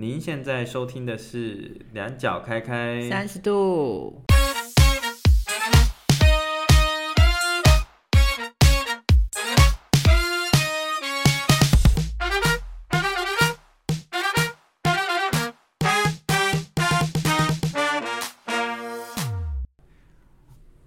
[0.00, 4.22] 您现在收听的是两脚开开三十度。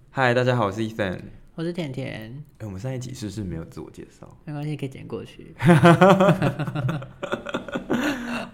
[0.09, 1.20] 嗨，大家好，我是 Ethan，
[1.54, 2.32] 我是甜甜。
[2.57, 4.27] 哎、欸，我们上一集是不是没有自我介绍？
[4.45, 5.55] 没关系，可以剪过去。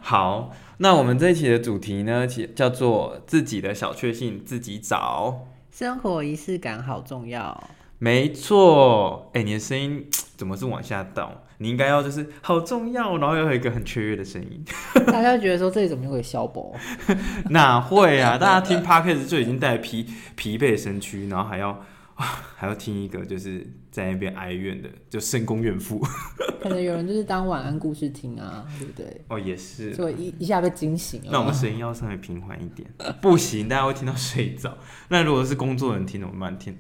[0.09, 5.45] 好，那我们这一期的主题呢，其叫做自己的小确幸自己找。
[5.71, 7.69] 生活仪式感好重要。
[7.99, 9.29] 没错。
[9.35, 11.31] 哎、欸，你的声音 怎么是往下倒？
[11.59, 14.65] 你应该要就是好重要，然后又有一个很雀跃的声音。
[15.05, 16.71] 大家觉得说这里怎么有个小宝？
[17.51, 18.35] 哪会啊？
[18.35, 21.85] 大家听 Podcast 就已经带疲疲惫身躯，然后还要。
[22.55, 25.99] 还要听一个就是在那边哀怨的，就深宫怨妇。
[26.61, 29.21] 可能有人就是当晚安故事听啊，对不对？
[29.29, 29.93] 哦，也是。
[29.93, 31.29] 所以一一下被惊醒了。
[31.31, 32.89] 那我们声音要稍微平缓一点，
[33.21, 34.77] 不行，大家会听到睡着。
[35.07, 36.59] 那如果是工作人听怎么办？
[36.59, 36.77] 听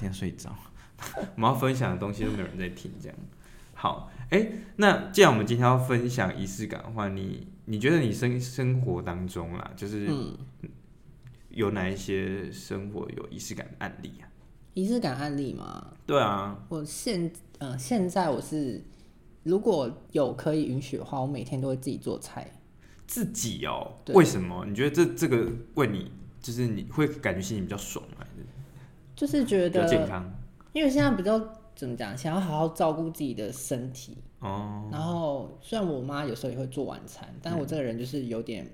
[0.00, 0.54] 听睡着。
[1.36, 3.16] 我们要分享的东西都没有人在听，这样。
[3.74, 10.08] 好，哎、欸，那既然我们今天要分享仪式感的话，你你觉得你生生活当中啦，就是
[11.50, 14.27] 有哪一些生活有仪式感的案例啊？
[14.78, 15.84] 仪式感案例吗？
[16.06, 18.80] 对啊，我现呃现在我是
[19.42, 22.48] 如果有可以允许的话，我每天都会自己做菜。
[23.04, 23.92] 自己哦？
[24.14, 24.64] 为什么？
[24.66, 28.30] 你觉得这这个为你就是你会感觉心情比较爽还是？
[29.16, 30.32] 就是觉得健康，
[30.72, 31.40] 因为现在比较
[31.74, 34.88] 怎么讲，想要好好照顾自己的身体哦。
[34.92, 38.64] 然后虽然我妈有时候也会做晚餐，但是我这个人就是有点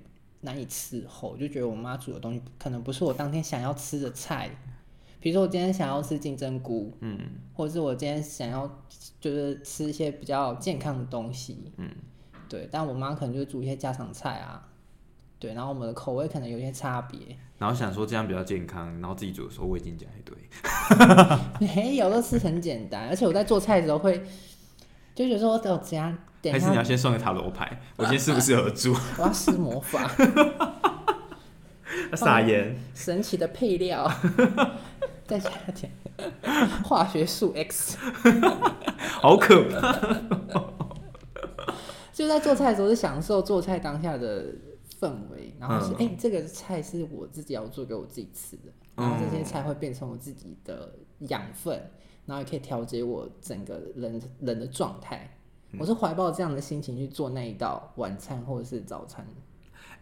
[0.41, 4.51] 难以伺候，嗯、就觉得我妈煮的东西可能不是我当天想要吃的菜。
[5.25, 7.17] 比如说我今天想要吃金针菇，嗯，
[7.51, 8.69] 或者是我今天想要
[9.19, 11.89] 就是吃一些比较健康的东西，嗯，
[12.47, 14.67] 对，但我妈可能就煮一些家常菜啊，
[15.39, 20.37] 对，然后我们的口味可能有些差别，然后想说这样比较健康，然后自己煮的时候味精加一堆，
[21.75, 24.23] 没有，都吃很简单，而且我在做菜的时候会
[25.15, 30.07] 就觉得说我怎样，还是你要先送个塔罗牌，我今天适不适合煮， 我要施魔法，
[32.15, 34.07] 撒盐，神奇的配料。
[35.27, 35.91] 在夏天，
[36.83, 37.97] 化学数 X，
[39.21, 39.91] 好可怕。
[42.13, 44.45] 就在做菜的时候，是享受做菜当下的
[44.99, 51.77] 氛围，然后是哎、嗯欸，这个菜是我自己要做给我自己吃的，然后这些菜会变成我自己的养分，
[52.25, 55.29] 然后也可以调节我整个人人的状态。
[55.77, 59.27] 我是怀抱这样的心情去做那一道晚餐或者是早餐。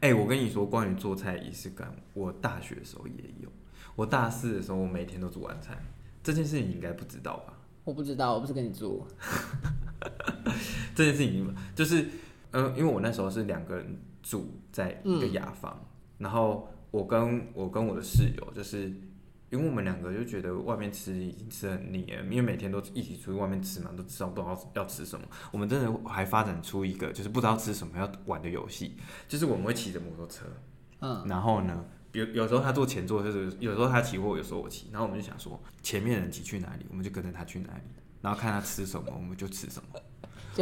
[0.01, 3.49] 哎、欸，我跟你说，关于做菜仪式感，我大学的时候也有。
[3.95, 5.77] 我大四的时候，我每天都煮晚餐，
[6.23, 7.53] 这件事情你应该不知道吧？
[7.83, 9.05] 我不知道，我不是跟你住。
[10.95, 12.01] 这件事情就是，
[12.51, 15.85] 嗯、呃，因为我那时候是两个人住在一个雅房，嗯、
[16.19, 18.89] 然后我跟我跟我的室友，就是
[19.49, 25.25] 因为我们两个就觉得外面吃已经吃很腻了，因为每天都一起出去外面吃嘛，都知道不知道要吃什么。
[25.51, 28.95] 我们真的还发展出一个就是不知道吃什么要玩的游戏，
[29.27, 30.45] 就是我们会骑着摩托车，
[31.01, 31.85] 嗯，然后呢。
[32.13, 37.81] 有有时候他坐前座，就是有时候他骑货有时候我骑，然后我们就想说前面人骑去哪里，我们就跟着他去哪里，
[38.21, 39.99] 然后看他吃什么，我们就吃什么。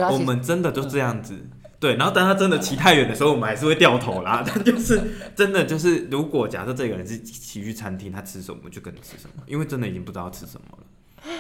[0.10, 1.38] 我们真的就这样子，
[1.78, 1.98] 对。
[1.98, 4.42] 然后当他真的骑太远的时候，我们还是会掉头啦。
[4.48, 5.02] 但就是
[5.36, 11.34] 真的就是，如果假设这个人是骑去餐厅，他吃什么，我们就跟着吃什么，因为真的已经不知道吃什么了。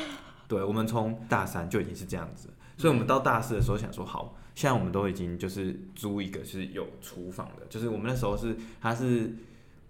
[0.49, 9.33] 对，我们从大三就已经是这样子，所以我们到大四的时候想说，好，现在我们都已经就是租一个是有厨房的，就是我们那时候是他是。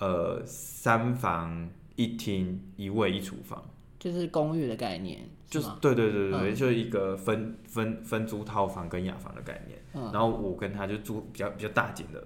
[0.01, 3.63] 呃，三房一厅一卫一厨房，
[4.00, 9.78] 就是公寓的概念，就是对对对对，嗯、就是一个分分分租套房跟雅房的概念。
[9.94, 12.19] 嗯、然后我跟他就住比较比较大间的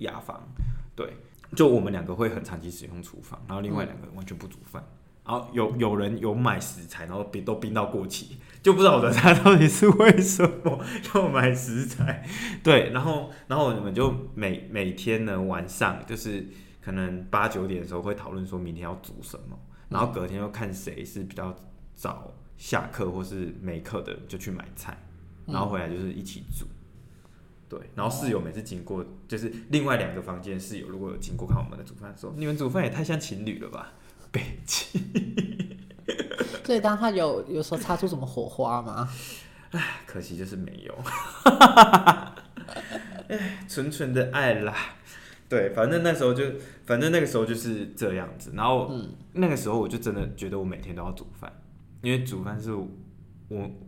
[0.00, 0.46] 雅房，
[0.94, 1.16] 对，
[1.56, 4.84] 就我们两个会很长期使用厨房，然后另外两个完全不煮饭。
[5.24, 10.84] 嗯、然后有有人有买食材，然后冰都冰到过期，就不知道我的他到底是为什么
[11.14, 12.28] 要买食材。
[12.62, 16.46] 对，然后然后我们就每每天呢晚上就是。
[16.84, 19.56] 可能八九点的时候会讨论说明天要煮什么，
[19.88, 21.54] 然后隔天又看谁是比较
[21.94, 24.96] 早下课或是没课的就去买菜，
[25.46, 26.66] 然后回来就是一起煮。
[27.68, 33.92] 对，然后室友每次经过，就是另外两个房间室友如果有经过看我们的煮饭，说你们煮饭也太像情侣了吧，
[34.30, 35.00] 北京。
[36.64, 39.08] 所以当他有有时候擦出什么火花吗？
[39.70, 40.94] 唉，可惜就是没有。
[43.28, 44.74] 唉，纯纯的爱啦。
[45.52, 46.42] 对，反正那时候就，
[46.86, 48.52] 反正那个时候就是这样子。
[48.54, 51.52] 然后，嗯那个时候我就真的觉得我每天都要煮饭，
[52.00, 52.88] 因为煮饭是我，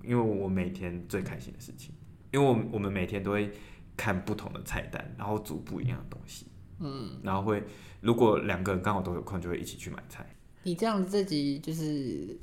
[0.03, 1.95] 因为我每天最开心的事情。
[2.33, 3.51] 因为我我们每天都会
[3.97, 6.45] 看不同的菜单，然后煮不一样的东西。
[6.81, 7.63] 嗯，然后会
[8.03, 10.27] 如果两个人刚好都有空，就会一起去买菜。
[10.65, 12.39] 你这样子这集就是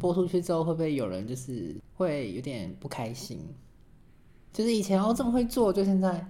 [0.00, 3.38] 播出去之后，会不会有人就是会有点不开心？
[4.52, 6.26] 就是以前哦这么会做，就现在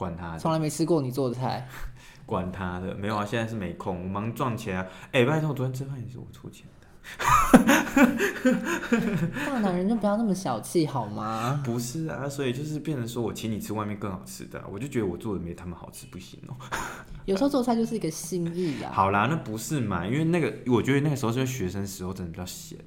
[0.00, 1.68] 管他，从来没吃过你做的菜，
[2.24, 4.86] 管他的，没有啊，现在是没空，我忙赚钱啊。
[5.12, 6.86] 哎，拜托，我昨天吃饭也是我出钱的。
[9.44, 11.60] 大男人就不要那么小气好吗？
[11.62, 16.56] 不是啊，所以就是变成说我请你吃外面更好吃的，我就觉得我做的没他们好吃，不行哦。
[17.26, 18.90] 有时候做菜就是一个心意啊。
[18.94, 20.06] 好啦，那不是嘛？
[20.06, 22.78] 因为那个，我觉得那个时候是学生时候真的比较闲，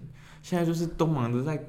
[0.41, 1.63] 现在就是都忙着在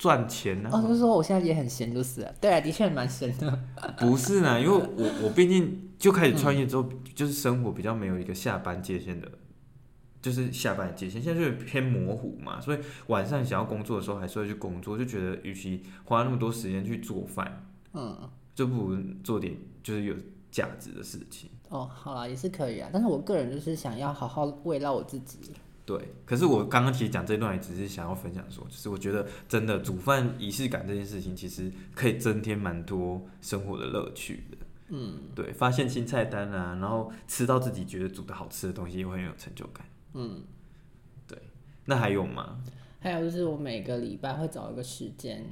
[0.00, 0.78] 赚钱呢、啊。
[0.78, 3.60] 哦，就是说我现在也很闲，就是了对啊，的确蛮闲的。
[3.98, 9.30] 不是呢，因为我我毕竟就开始创业之后，嗯、就是生活比较没有一个下班界限的。
[10.22, 18.14] 就是下班界限，现在就是偏模糊嘛，所以晚上想要工作的时候，还是会去工作，就觉得与其花那么多时间去做饭，嗯，
[18.54, 20.14] 就不如做点就是有
[20.50, 21.48] 价值的事情。
[21.70, 25.38] 哦，好啦，也是可以啊，但是我个人就是想要好好慰劳我自己。
[25.84, 34.56] 对，可是我刚刚其实讲这段也只是想要分享说，就是我觉得真的煮饭仪式感这件事情，其实可以增添蛮多生活的乐趣的。
[34.90, 39.84] 嗯，对，发现新菜单啊，然后吃到自己觉得煮的好吃的东西，也会很有成就感。
[40.14, 40.42] 嗯，
[41.26, 41.38] 对，
[41.84, 42.60] 那还有吗？
[43.00, 45.44] 还有就是我每个礼拜会找一个时间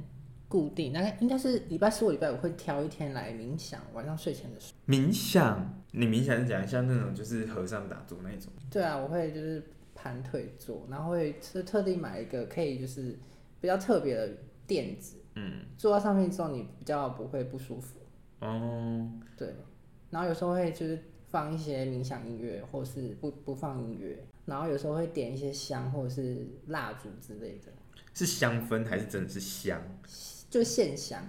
[0.47, 4.93] 固定，大概应该是礼拜四或礼拜五会挑一天来冥想，晚上睡前的时候。
[4.93, 5.81] 冥想？
[5.91, 8.51] 你冥想是讲像那种就是和尚打坐那种？
[8.69, 9.63] 对啊，我会就是
[10.01, 13.17] 盘腿坐，然后会特特地买一个可以就是
[13.59, 14.29] 比较特别的
[14.65, 17.99] 垫子，嗯，坐在上面之后你比较不会不舒服。
[18.39, 19.53] 哦，对，
[20.09, 20.97] 然后有时候会就是
[21.27, 24.25] 放一些冥想音乐，或是不不放音乐。
[24.45, 27.71] 然后有时候会点一些香或者是蜡烛之类的，
[28.13, 29.79] 是香氛还是真的是香？
[30.49, 31.21] 就线香。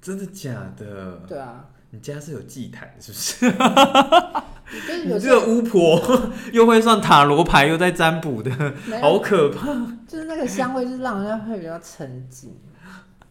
[0.00, 1.18] 真的假的？
[1.26, 1.74] 对啊。
[1.90, 3.46] 你家是有祭坛是不是？
[5.06, 5.98] 你这个巫婆
[6.52, 8.50] 又会算塔罗牌又在占卜的，
[9.00, 9.72] 好可怕。
[10.06, 12.54] 就是那个香味，就是让人家会比较沉静。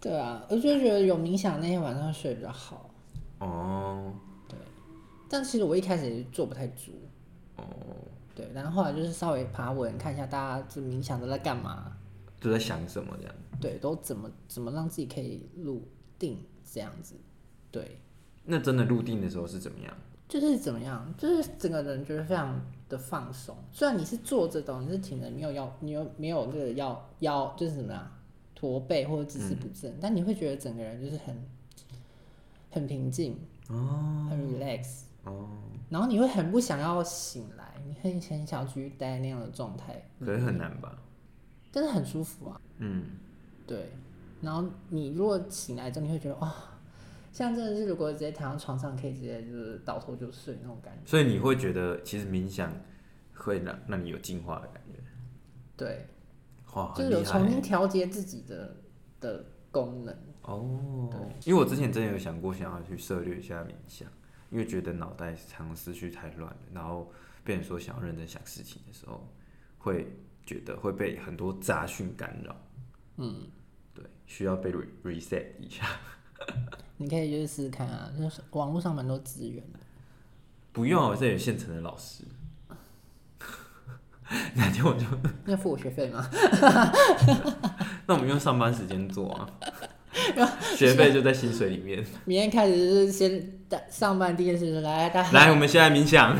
[0.02, 2.90] 对啊，我就觉得有冥想那天晚上睡比较好。
[3.40, 4.14] 哦。
[4.48, 4.58] 对。
[5.30, 6.92] 但其实我一开始也做不太足。
[7.58, 7.64] 哦。
[8.34, 11.92] 对，然后后来就是稍微爬稳看一下，大家这冥想都在干嘛，
[12.40, 13.36] 都在想什么这样。
[13.62, 15.88] 对，都怎么怎么让自己可以入
[16.18, 17.14] 定这样子。
[17.72, 18.00] 对。
[18.48, 19.94] 那真的入定的时候是怎么样？
[20.28, 21.14] 就是怎么样？
[21.18, 22.60] 就是整个人觉得非常
[22.90, 23.56] 的放松。
[23.72, 28.12] 虽然你是坐着的，你是挺着，没有腰，你有没有这个腰腰就是什么呀？
[28.56, 31.36] 驼背或者姿势不正，嗯、但你会觉得整个人就是很
[32.72, 33.38] 很平静
[33.70, 35.48] 哦，很 relax 哦，
[35.90, 37.66] 然后你会很不想要醒来。
[37.86, 40.98] 你很很想继续待那样的状态，可是很难吧？
[41.72, 42.60] 但是很舒服啊。
[42.80, 43.06] 嗯，
[43.66, 43.92] 对。
[44.42, 46.54] 然后你如果醒来之后，你会觉得哇，
[47.38, 51.02] 像真的是如果直接躺在床上，可以直接就是倒头就睡那种感觉。
[51.06, 52.74] 所以你会觉得其实冥想
[53.34, 55.00] 会让让你有进化的感觉。
[55.76, 56.08] 对，
[56.74, 58.76] 哇，就是有重新调节自己的
[59.20, 60.16] 的功能。
[60.42, 64.10] 哦，对，因为我之前真的有想过想要去涉猎一下冥想，
[64.50, 67.12] 因为觉得脑袋常思绪太乱了，然后。
[67.44, 69.26] 被人说想要认真想事情的时候，
[69.78, 70.06] 会
[70.46, 72.54] 觉得会被很多杂讯干扰。
[73.16, 73.48] 嗯，
[73.94, 74.70] 对，需要被
[75.02, 75.86] reset 一下。
[76.98, 79.80] 你可以就是试试看啊，就是网络上蛮多资源的。
[80.72, 82.24] 不用，我这里有现成的老师。
[84.56, 85.06] 哪天我就
[85.52, 86.30] 要付我学费吗？
[88.08, 89.48] 那我们用上班时间做啊，
[90.76, 92.06] 学费就在薪水里面。
[92.26, 96.38] 明天开始就是先上班第一件事就是来，大家来，我们现在冥想。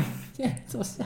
[0.68, 1.04] 坐下，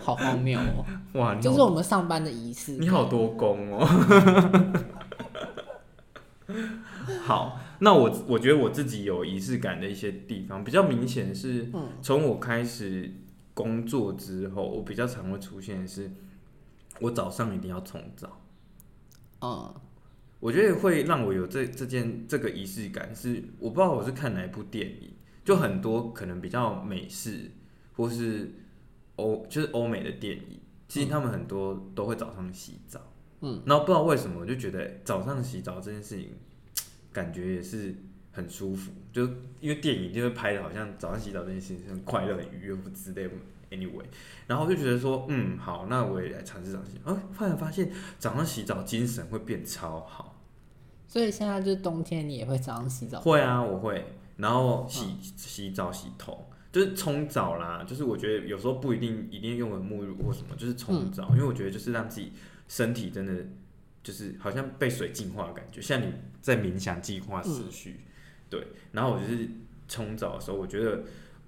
[0.00, 0.84] 好荒谬哦！
[1.12, 2.72] 哇，这是我们上班的仪式。
[2.72, 3.86] 你好多功哦。
[7.28, 11.70] 好，那我我觉得我自己有仪式感的一些地方，比较明显是，
[12.00, 13.12] 从我开始
[13.52, 16.10] 工作之后，我比较常会出现的是，
[17.00, 18.40] 我早上一定要冲澡。
[19.42, 19.74] 嗯，
[20.40, 25.10] 我觉得会让我有这这件这个仪式感，是我不知道我是看哪一部电影。
[25.44, 27.50] 就很多可能比较美式
[27.94, 28.50] 或是
[29.16, 30.58] 欧就是欧美的电影，
[30.88, 33.00] 其实他们很多都会早上洗澡，
[33.42, 36.30] 嗯，然后不知道为什么，我就觉得早上洗澡这件事情
[37.12, 37.94] 感觉也是
[38.32, 39.24] 很舒服，就
[39.60, 43.28] 因为电影就会拍的好像早上洗澡这件事情很快乐、很愉悦不之类
[43.70, 44.04] ，anyway，
[44.46, 50.40] 然后就觉得说，嗯，好，那我也来尝试早上洗，啊，突然发现早上洗澡精神会变超好，
[51.06, 53.20] 所以现在就是冬天你也会早上洗澡？
[53.20, 54.04] 会啊，我会。
[54.36, 57.82] 然后洗洗澡洗头，就是冲澡啦。
[57.82, 62.32] 就是我觉得有时候不一定一定用个沐浴露或什么，就是冲澡，嗯、因为我觉得就是让自己
[62.68, 63.44] 身体真的
[64.00, 66.06] 就是好像被水净化的感觉，像你
[66.40, 68.04] 在冥想计划思绪，嗯、
[68.50, 68.66] 对。
[68.92, 69.48] 然后我就是
[69.86, 71.02] 冲澡的时候，我觉得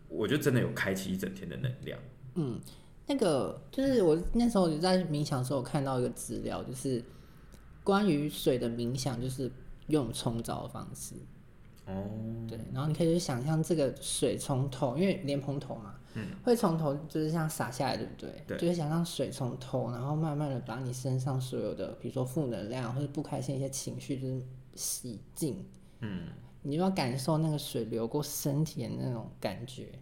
[0.08, 1.98] 我就真的有开启一整天的能量。
[2.34, 2.60] 嗯，
[3.06, 7.02] 那个就是我那时候我在冥想的时候，我看到一个资料，就是
[7.82, 9.50] 关于水的冥想，就是
[9.88, 11.14] 用冲澡的方式。
[11.86, 12.06] 哦，
[12.48, 18.44] 对，然后你可以去想象这个水从头，因为莲蓬头嘛，嗯，会从头就是这样洒下来，对不对？
[18.46, 24.40] 对，就是想象水从头，然后慢慢的把你身上所有的，比如说负能量或者不开心一些情绪，就是
[24.74, 25.64] 洗净。
[26.00, 26.28] 嗯，
[26.62, 29.92] 你就要感受那个水流过身体的那种感觉。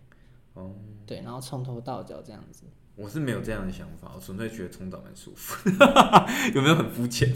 [0.54, 0.74] 哦，
[1.06, 2.64] 对，然后从头到脚这样子。
[2.96, 5.70] 我是没有这样的想法，我纯粹觉得冲澡蛮舒服，
[6.52, 7.32] 有没有很肤浅？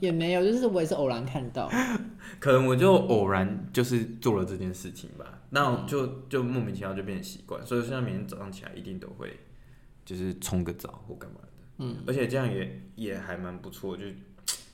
[0.00, 1.70] 也没有，就是我也是偶然看到，
[2.40, 9.38] 可能我就偶然就是做了这件事情吧，那我就就莫名其妙就变成习惯，所以现在每天早上起来一定都会
[10.04, 14.02] 就是冲个澡或干嘛的，嗯，而且这样也也还蛮不错，就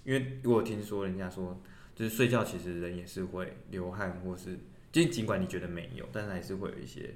[0.08, 1.60] 因为我听说人家说，
[1.94, 4.58] 就是睡觉其实人也是会流汗，或是
[4.90, 7.14] 就尽管你觉得没有，但是还是会有一些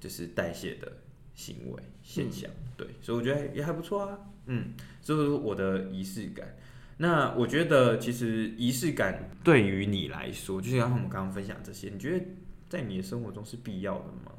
[0.00, 0.90] 就是代谢的。
[1.36, 6.56] 行为现象，嗯、对，所以我觉得也还不错啊，嗯，这是我的仪式感。
[6.96, 12.24] 那我觉得其实仪式感对于你来说，就像我们刚刚分享这些，你觉得
[12.70, 14.32] 在你的生活中是必要的吗？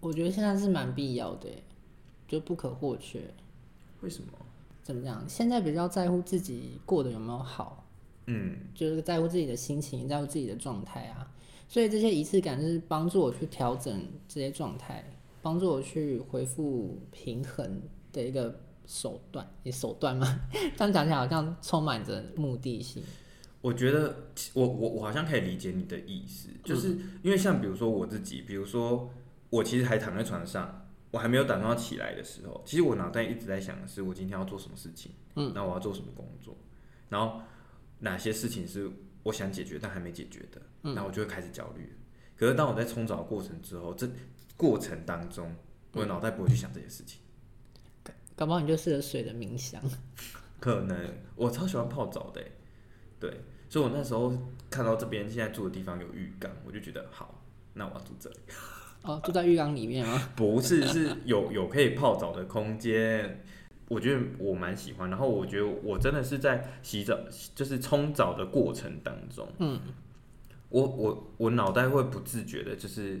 [0.00, 1.48] 我觉得现在是蛮必要的，
[2.26, 3.32] 就不可或缺。
[4.00, 4.32] 为什么？
[4.82, 5.26] 怎么讲？
[5.28, 7.86] 现在比较在乎自己过得有没有好，
[8.26, 11.30] 嗯，就是在乎自己的心情，在乎自己的状态啊。
[11.68, 15.04] 所以这些仪式感就是帮助我去调整这些状态。
[15.44, 20.40] 帮助我去恢复平衡的一个手段，你手段吗？
[20.78, 23.02] 这样讲起来好像充满着目的性。
[23.60, 29.10] 我觉得我我我好像可以理解你的意思，就是因为像比如说我自己，比如说
[29.50, 30.81] 我其实还躺在床上，
[31.12, 36.56] 我还没有打算要起来的时候，其实我脑袋一直在想的是我今天要做什么事情，嗯，那我要做什么工作，
[37.08, 37.40] 然后
[38.00, 38.90] 哪些事情是
[39.22, 41.96] 我想解决但还没解决的，嗯，那我就会开始焦虑。
[42.34, 44.08] 可是当我在冲澡过程之后，这
[44.56, 45.54] 过程当中，
[45.92, 47.20] 我的脑袋不会去想这些事情。
[48.34, 49.80] 搞不好你就适合水的冥想。
[50.58, 52.42] 可能我超喜欢泡澡的，
[53.20, 54.32] 对，所以我那时候
[54.70, 58.36] 看到这边现在住的地方有浴缸，我就觉得好，那我要住这里。
[59.02, 60.28] 哦，住在浴缸里面吗？
[60.36, 63.42] 不是，是有有可以泡澡的空间。
[63.88, 67.18] 我觉得我蛮喜欢，然后我觉得我真的是在洗澡，
[67.54, 69.80] 就是冲澡的过程当中，嗯，
[70.68, 73.20] 我我我脑袋会不自觉的，就是。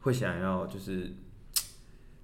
[0.00, 1.10] 会想要就是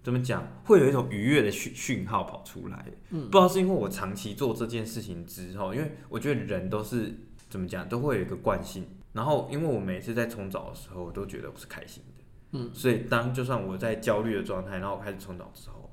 [0.03, 2.85] 怎么讲，会有一种愉悦的讯讯号跑出来。
[3.09, 7.15] 嗯，不知道是因为我长期做这件事情之后，因为我觉得人都是
[7.49, 8.87] 怎么讲，都会有一个惯性。
[9.15, 12.10] 然后，因为我每次在冲澡的时候，我都觉得我是开心的。
[12.53, 15.91] 嗯，所以当就算我在焦虑的状态，然后我开始冲澡之后，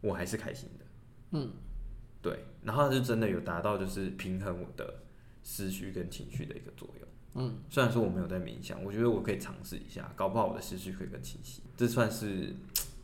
[0.00, 0.84] 我还是开心的。
[1.32, 1.50] 嗯，
[2.22, 5.02] 对，然后它就真的有达到就是平衡我的
[5.42, 7.08] 思绪跟情绪的一个作用。
[7.34, 11.62] 嗯，虽然说我没有在冥想，我觉得我可以尝试一下，搞不好我的思绪会更清晰。
[11.76, 12.54] 这算是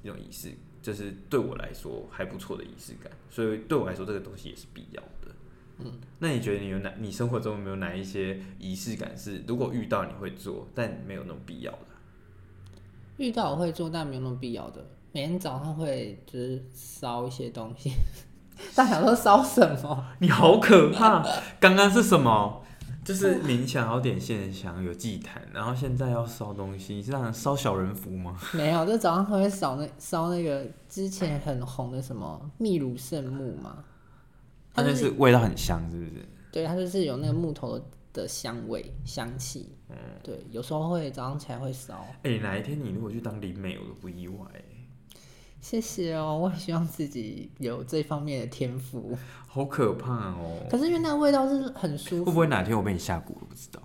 [0.02, 3.12] 一种仪式，就是对我来说还不错的仪式感。
[3.28, 5.34] 所以对我来说，这个东西也是必要的。
[5.80, 6.92] 嗯，那你觉得你有哪？
[6.98, 11.88] 你生活中有没有哪一些仪式感是，如果遇到你会做，但没有那种必要的？
[13.16, 14.84] 遇到我会做，但没有那么必要的。
[15.12, 17.92] 每天早上会就是烧一些东西。
[18.74, 20.04] 大家想说烧什么？
[20.20, 21.24] 你好可怕！
[21.58, 22.62] 刚刚是什么？
[23.04, 28.34] 就是冥想，要点线香，有祭坛，然后现在要烧东西，是让烧小人符吗？
[28.52, 33.84] 没有，就早上会烧那烧那个之前很红的什么秘鲁圣木嘛，
[34.72, 36.12] 它就是味道很香，是不是？
[36.50, 37.84] 对，它就是有那个木头的
[38.28, 39.76] 香味香气。
[39.88, 42.06] 嗯，对，有时候会早上起来会烧。
[42.22, 44.46] 哎、欸，哪一天你如果去当灵媒，我都不意外。
[45.60, 49.16] 谢谢哦，我也希望自己有这方面的天赋。
[49.46, 50.66] 好可怕哦！
[50.70, 52.24] 可是因为那个味道是很舒服。
[52.26, 53.46] 会不会哪天我被你下蛊了？
[53.48, 53.82] 不知道。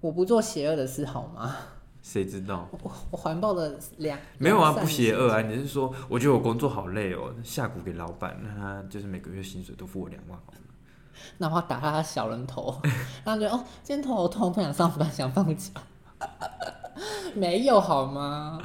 [0.00, 1.56] 我不做邪恶的事好吗？
[2.02, 2.68] 谁知道？
[2.70, 5.40] 我我环抱的两没有啊，不邪恶啊！
[5.40, 10.58] 你是说，我觉得我工作好累哦，下蛊给老板，那他就是每个月薪水都付我两万好了。
[11.38, 12.78] 那我打他他小人头，
[13.24, 15.70] 然后觉得哦，今天头好痛，不想上班，想放假。
[17.34, 18.58] 没有好吗？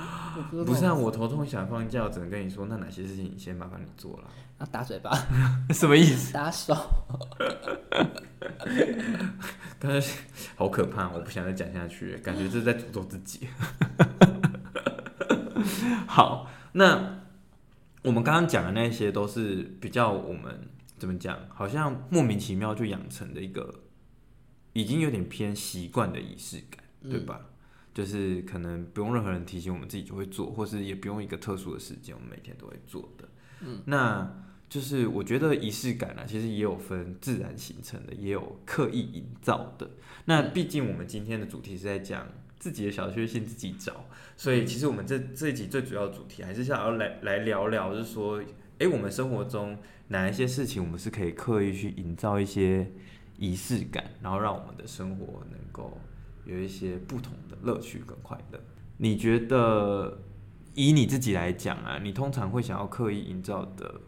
[0.52, 4.24] 不是啊，我头痛想放假，我只能跟你说，那哪些事情你先麻烦你做了。
[4.58, 5.12] 啊，打嘴巴，
[5.72, 6.32] 什么意思？
[6.32, 6.74] 打手。
[9.78, 10.20] 但是
[10.56, 13.50] 好可怕，我不想再讲下去，感觉这是在诅咒自己。
[16.08, 17.18] 好，那
[18.04, 20.70] 我们刚刚讲的那些都是比较我们
[21.02, 23.74] 怎么讲，好像莫名其妙就养成的一个，
[24.74, 27.40] 已经有点偏习惯的仪式感，对吧？
[27.42, 27.48] 嗯
[27.92, 33.28] 就是可能不用任何人提醒，我们自己就会做，或是也不用一个特殊的时间，我们每天都会做的。
[33.62, 34.32] 嗯，那
[34.70, 39.90] 就是我觉得仪式感啊，其实也有分自然形成的，也有刻意营造的。
[40.24, 42.26] 那毕竟我们今天的主题是在讲
[42.60, 44.06] 自己的小确幸自己找，
[44.38, 48.42] 所以其实我们这这一集最主要的主题还是想要来来聊聊，就是说，
[48.82, 52.92] 哎，我们生活中哪一些事情我们是可以刻意去营造一些
[53.38, 55.98] 仪式感，然后让我们的生活能够
[56.46, 58.60] 有一些不同的乐趣跟快乐。
[58.98, 60.24] 你觉得
[60.74, 64.02] 以你自己来讲啊，你通常会想要刻意营造的？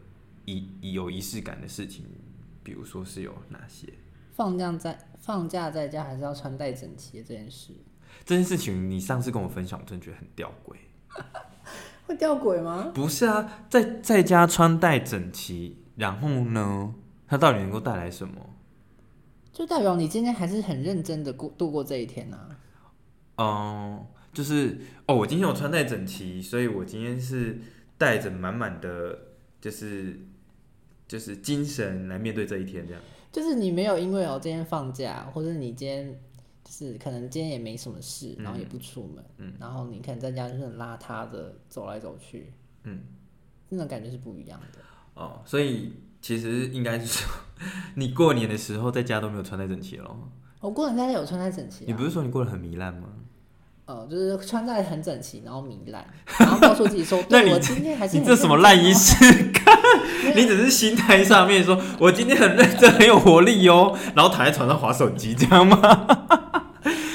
[0.46, 2.04] 仪有仪式感的事情，
[2.62, 3.88] 比如说是有哪些？
[4.34, 7.72] 放假在放假在家还是要穿戴整齐这件事。
[8.26, 10.76] 这件事情你上次跟我分享，我真的觉得很吊诡。
[12.06, 12.90] 会吊诡吗？
[12.94, 16.94] 不是啊，在在家穿戴整齐，然后呢，
[17.26, 18.34] 它到底能够带来什么？
[19.52, 22.36] 就代表你今天还是很认真的过度过这一天呢、
[23.36, 23.38] 啊。
[23.38, 27.58] 嗯，就是哦，我今天有穿戴整齐，所以我今天是
[27.98, 29.18] 带着满满的，
[29.60, 30.20] 就是。
[31.06, 33.02] 就是精神来面对这一天，这样。
[33.30, 36.33] 就是你没有因为哦今天放假，或者你今天就
[36.76, 42.52] 是可能今天也没什么事，然后也不出门，嗯，然后你可能在家就是很邋遢的走来走去，
[42.82, 43.00] 嗯，
[43.68, 44.80] 那种感觉是不一样的。
[45.14, 47.28] 哦，所以其实应该是说，
[47.94, 50.16] 你过年的时候在家都没有穿戴整齐咯。
[50.60, 51.86] 我过年在家有穿戴整齐啊。
[51.86, 53.08] 你不是说你过得很糜烂吗？
[53.86, 56.04] 呃，就是穿戴很整齐，然后糜烂，
[56.40, 59.14] 然后告诉自己说， 对，我今天还是你这什么烂仪式
[59.52, 59.78] 感？
[60.34, 66.06] 你只是心态上面说，我今天很认真，很有活力哦，然后躺在床上划手机，这样吗？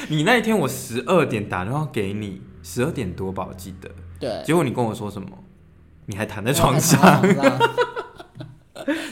[0.10, 3.90] 你那一天我十二点打电话给你，十二点多吧，我记得。
[4.20, 4.42] 对。
[4.44, 5.30] 结果你跟我说什么？
[6.08, 7.22] 你还躺在床上。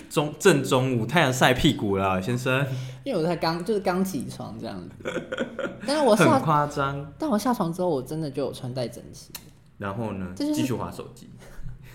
[0.10, 2.66] 中正中午，太阳晒屁股了，先生。
[3.04, 5.24] 因为我才刚就是刚起床这样子，
[5.86, 7.06] 但是我很夸张。
[7.20, 9.30] 但我下床之后，我真的就有穿戴整齐。
[9.78, 10.26] 然后呢？
[10.36, 11.30] 继续滑手机。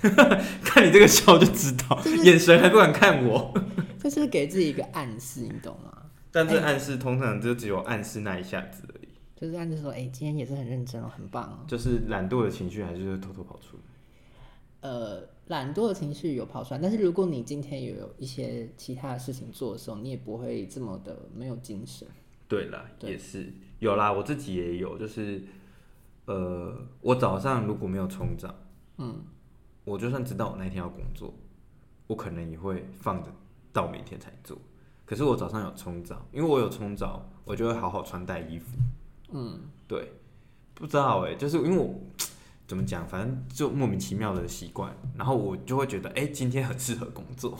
[0.62, 3.52] 看你这个笑就知道，眼神还不敢看我。
[4.00, 5.90] 这是给自己一个暗示，你懂吗？
[6.32, 9.08] 但这暗示通常就只有暗示那一下子而已。
[9.36, 11.64] 就是暗示说，哎，今天也是很认真哦，很棒哦。
[11.68, 13.82] 就是懒惰的情绪还是偷偷跑出来。
[14.80, 22.08] 呃，懒惰的情绪有跑出来，但是如果你今天有有一些其他的事情做的时候，你也不会这么的没有精神。
[22.48, 25.42] 对啦，对也是有啦，我自己也有，就是
[26.24, 28.54] 呃，我早上如果没有冲澡，
[28.98, 29.22] 嗯。
[29.84, 31.34] 我就算知道我那天要工作，
[32.06, 33.28] 我可能也会放着
[33.72, 34.56] 到明天才做。
[35.04, 38.76] 可是我早上有冲澡，因为我有冲澡，我就会好好穿戴衣服。
[39.30, 40.12] 嗯，对，
[40.74, 41.94] 不知道哎、欸，就是因为我
[42.66, 47.58] 怎么讲，反正就莫名其妙的习惯，然后我就会觉得，哎、欸，今天很适合工作，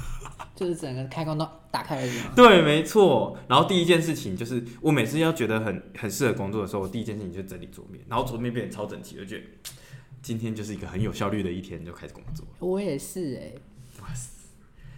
[0.56, 2.12] 就是整个开关都打开了。
[2.34, 3.36] 对，没错。
[3.48, 9.44] 然后第一件事情就是，我每次要觉得很很适合工作的时候，我第一件事情就整理桌面，然后桌面变得超整齐，我就觉得。
[10.20, 12.44] 今天就是一个很有效率的一天，就开始工作。
[12.58, 13.62] 我也是哎、欸，
[14.02, 14.28] 哇塞，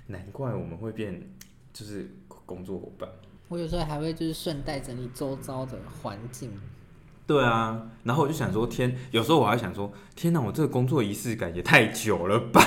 [0.06, 1.22] 难怪我们会变，
[1.72, 2.10] 就是
[2.46, 3.08] 工作伙伴。
[3.48, 6.50] 我有时候还会就是顺带整理周遭的环境。
[7.26, 12.60] 对啊，然后我就想说，天，有时候我还想说，天哪，我这个工作仪式感也太久了吧？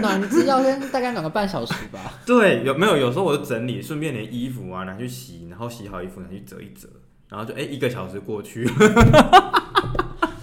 [0.00, 1.98] 暖机要先大概暖个半小时吧。
[2.24, 2.96] 对，有没有？
[2.96, 6.88] 有时候我就整理，顺便连衣服啊拿去洗，然后洗好衣服拿去折一折，
[7.28, 8.64] 然后就哎、欸、一个小时过去。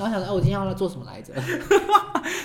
[0.01, 1.33] 然后想说，哎，我今天要来做什么来着？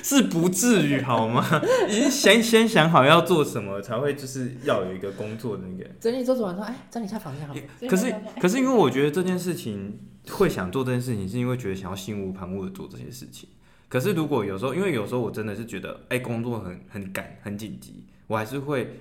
[0.02, 1.44] 是不至于好吗？
[1.88, 7.54] 已经先先想好要做什么，才会就是要有一个工作的那个整理桌子完说，哎，整理一下房间好。
[7.88, 9.98] 可是可是因为我觉得这件事情
[10.30, 13.48] 会想做这件事情，是因为觉得想要心无旁骛的做这些事情。
[13.88, 19.00] 可是如果有时候，因为有时候我真的是觉得，哎，工作很很赶很紧急，我还是会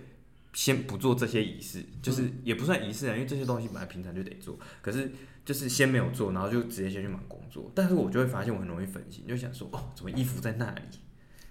[0.53, 4.57] 先不做这些仪式，就是也不算仪式啊，因为这些东西本来平常就得做。
[4.81, 5.11] 可是。
[5.45, 10.81] 就是先没有做，然后就直接先去忙工作，但是我就会发现我很容易分心，就想说哦，怎么衣服在那里，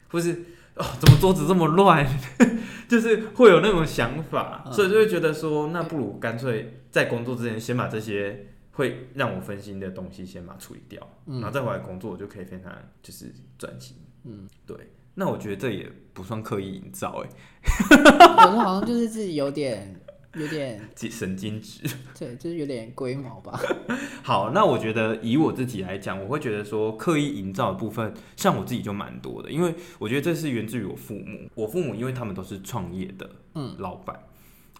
[0.08, 0.32] 或是
[0.74, 2.04] 哦，怎么桌子这么乱，
[2.88, 13.96] 就是会有那种想法，所以就会觉得说，那不如干脆在工作之前先把这些会让我分心的东西先把它处理掉，然后再回来工作，我就可以非常就是专心。
[14.24, 14.76] 嗯，对。
[15.14, 17.28] 那我觉得这也不算刻意营造，哎，
[17.62, 19.94] 有时候好像就是自己有点。
[20.36, 21.82] 有点 神经质，
[22.18, 23.60] 对，就是有点龟毛吧。
[24.22, 31.48] 好，那我觉得以我自己来讲，我会觉得说刻意营造的部分，像我自己就蛮多的，因为我觉得这是源自于我父母。
[31.54, 34.18] 我父母因为他们都是创业的，嗯，老板，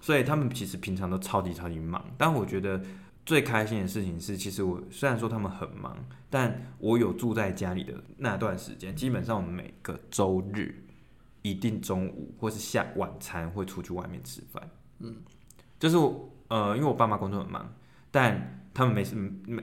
[0.01, 2.05] 所以他们其实平常都超级超级忙。
[2.17, 2.81] 但我觉得
[3.27, 5.97] 最开心的事情是，其实我虽然说他们很忙，
[6.31, 10.83] 但我有住在家里的那段时间，基本上我们每个周日
[11.43, 15.17] 一定中午或是下晚餐会出去外面吃饭，嗯。
[15.85, 15.99] 就是
[16.49, 17.75] 呃，因为我爸妈工作很忙，
[18.11, 19.15] 但他们没时，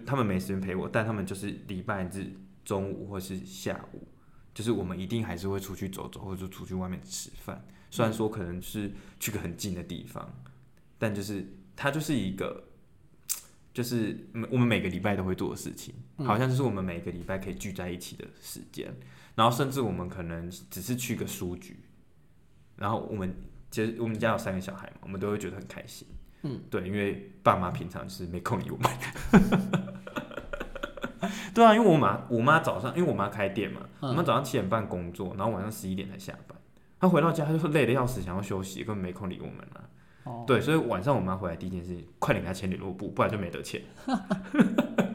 [0.06, 2.32] 他们没时间陪我，但他们就是礼拜日
[2.64, 4.08] 中午或是下午
[4.54, 7.66] 就是我们一定还是会出去走走，或者出去外面吃饭。
[7.90, 10.32] 虽然说可能是去个很近的地方，
[11.00, 11.44] 但就是
[11.76, 12.66] 它就是一个，
[13.74, 18.96] 就是我们每个礼拜都会做的事情，好像就是我们每个礼拜可以聚在一起的时间。
[19.34, 21.80] 然后甚至我们可能只是去个书局，
[22.76, 23.34] 然后我们
[23.72, 26.08] 其实我们家有三个小孩嘛，我们都会觉得很开心。
[26.44, 28.92] 嗯，对，因为爸妈平常就是没空理我们。
[31.54, 36.58] 对啊，因为我妈我妈早上因为我妈开店嘛，嗯、我妈早上七点半工作，然后晚上十一点才下班。
[37.00, 39.90] 她回到家，她就累得要死，想要休息，根本没空理我们了。
[40.24, 43.82] 哦，对，所以晚上我妈回来第一件事情，快点给她签联络簿，不然就没得签。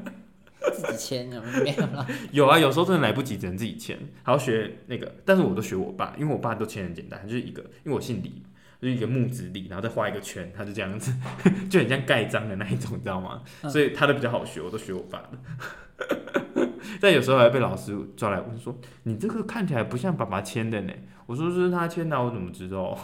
[0.72, 2.07] 自己签有没有了？
[2.33, 3.98] 有啊，有时候真的来不及，只能自己签。
[4.22, 8.42] 还要学那个，但是我都学我爸，因为我爸都签很简单，就是一个，因为我姓李。
[8.79, 11.11] 就是一个木子李，然后再画一个圈，他就这样子，
[11.70, 13.40] 就很像盖章的那一种，你知道吗？
[13.62, 16.68] 嗯、所以他的比较好学，我都学我爸的。
[17.00, 20.92] 但有时候还被老师抓来问说：“你这个看起来不像爸爸签的呢。”
[21.24, 22.96] 我说：“这是他签的，我怎么知道？”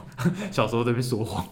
[0.53, 1.43] 小时候在那边说谎。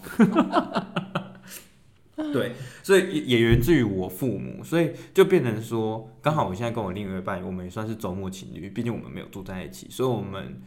[2.31, 10.61] 对，所以也也源自于我父母，所以就变成说，刚好我现在跟我另一半，我们也算是周末情侣，毕竟我们没有住在一起，所以我们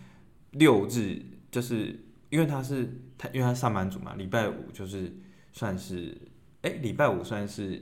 [0.53, 2.00] 六日就是。
[2.31, 5.12] 因为他是他，因为他上班族嘛，礼拜五就是
[5.53, 6.18] 算是，
[6.62, 7.81] 哎，礼拜五算是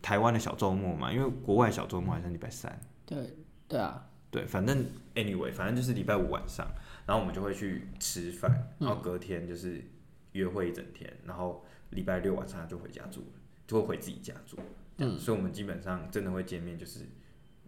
[0.00, 2.80] 台湾的小周末嘛，因为国外小周末还是礼拜三。
[3.04, 3.36] 对
[3.68, 6.66] 对啊，对，反正 anyway，反正就是礼拜五晚上，
[7.04, 9.84] 然后我们就会去吃饭，然后隔天就是
[10.32, 13.24] 约会一整天，然后礼拜六晚上就回家住，
[13.66, 14.56] 就会回自己家住。
[14.98, 17.00] 嗯，所以我们基本上真的会见面，就是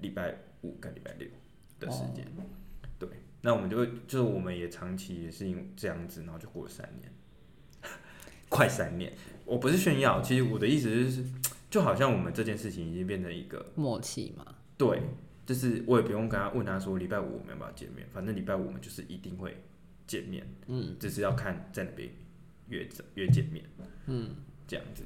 [0.01, 1.29] 礼拜五跟礼拜六
[1.79, 2.25] 的时间。
[2.37, 2.43] 哦
[3.45, 7.13] 那我们就会，就是我们也长期也是因为这样子，然后就过了三年，
[8.49, 9.13] 快三年。
[9.45, 11.25] 我不是炫耀，其实我的意思就是，
[11.69, 14.47] 就好像我们这件事情已经变成一个默契嘛。
[14.79, 15.03] 对，
[15.45, 19.61] 就是我也不用跟他问他说礼拜五我们要不要见面，反正礼拜五我们就是一定会
[20.07, 20.47] 见面。
[20.69, 22.09] 嗯，只是要看在哪边
[22.73, 23.65] 约着约见面。
[24.07, 24.35] 嗯，
[24.67, 25.05] 这样子。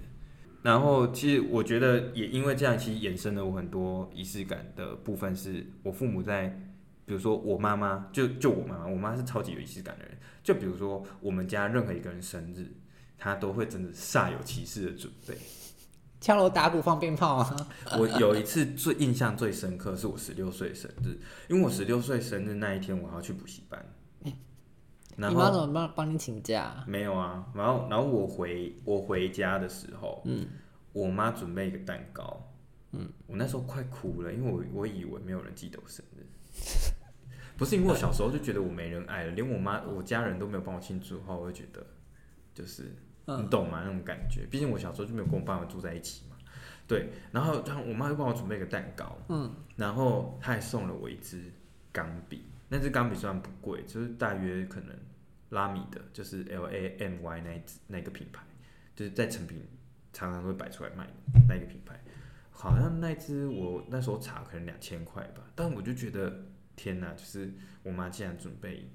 [0.63, 6.63] 然后其实我觉得也因为这样，其实衍生了我很多仪式感的部分，是我父母在。
[7.09, 10.19] 比如说我妈妈，就就我妈妈，我妈是超级有仪式感的人。
[10.43, 12.67] 就比如说我们家任何一个人生日，
[13.17, 15.39] 她都会真的煞有其事的准备，
[16.21, 17.69] 敲锣打鼓放鞭炮啊。
[17.97, 21.17] 我有一次最印象最深刻是我十六岁生日，
[21.49, 23.87] 因为我十六岁生日那一天我还要去补习班。
[25.17, 26.85] 然后你妈怎么帮帮你请假？
[26.87, 30.47] 没有啊，然后然后我回我回家的时候，嗯，
[30.93, 32.41] 我妈准备一个蛋糕，
[32.93, 36.27] 嗯，我那时候快哭了，因为我我以为没有人记得我生日。
[37.57, 41.85] 不是因为我小时候就觉得我没人爱了，连我妈、我家人都没有帮我庆祝的话，我会觉得
[42.53, 43.81] 就是你懂吗？
[43.83, 44.47] 那种感觉。
[44.51, 46.37] 毕竟我小时候就没有跟我爸妈住在一起嘛。
[46.87, 51.51] 对，然后然后我妈就帮我准备一个蛋糕，嗯，然后她还送了我一支
[51.91, 52.45] 钢笔。
[52.69, 54.95] 那支钢笔虽然不贵，就是大约可能
[55.51, 58.43] 拉米的，就是 L A M Y 那那个品牌，
[58.95, 59.67] 就是在成品
[60.13, 61.13] 常常会摆出来卖的
[61.49, 62.01] 那个品牌。
[62.51, 66.47] 好像那支我那时候查可能两千块吧，但我就觉得。
[66.79, 67.51] 天哪，就是
[67.83, 68.91] 我妈竟然准备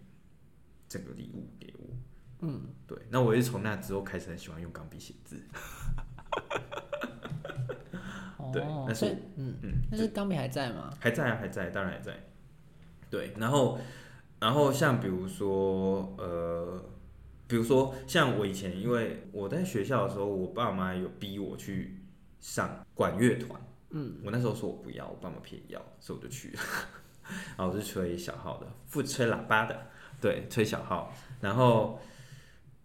[0.87, 1.87] 这个礼物给我，
[2.41, 5.41] 嗯，对，那我也是从那之后开始很喜欢用钢笔写字。
[8.53, 10.93] 对，那是嗯嗯，那是钢笔还在吗？
[10.99, 12.23] 还在啊，还在，当然还在。
[13.09, 13.79] 对，然后
[14.41, 16.83] 然后像比如说呃，
[17.47, 22.01] 比如说像我以前，因为我在学校的时候，我爸妈有逼我去
[22.39, 26.51] 上管乐团，嗯，我那时候说我不要，我爸妈偏要，所以我就去。
[26.51, 26.59] 了。
[27.55, 29.87] 然后我是吹小号的，不吹喇叭的，
[30.19, 31.13] 对，吹小号。
[31.39, 31.99] 然后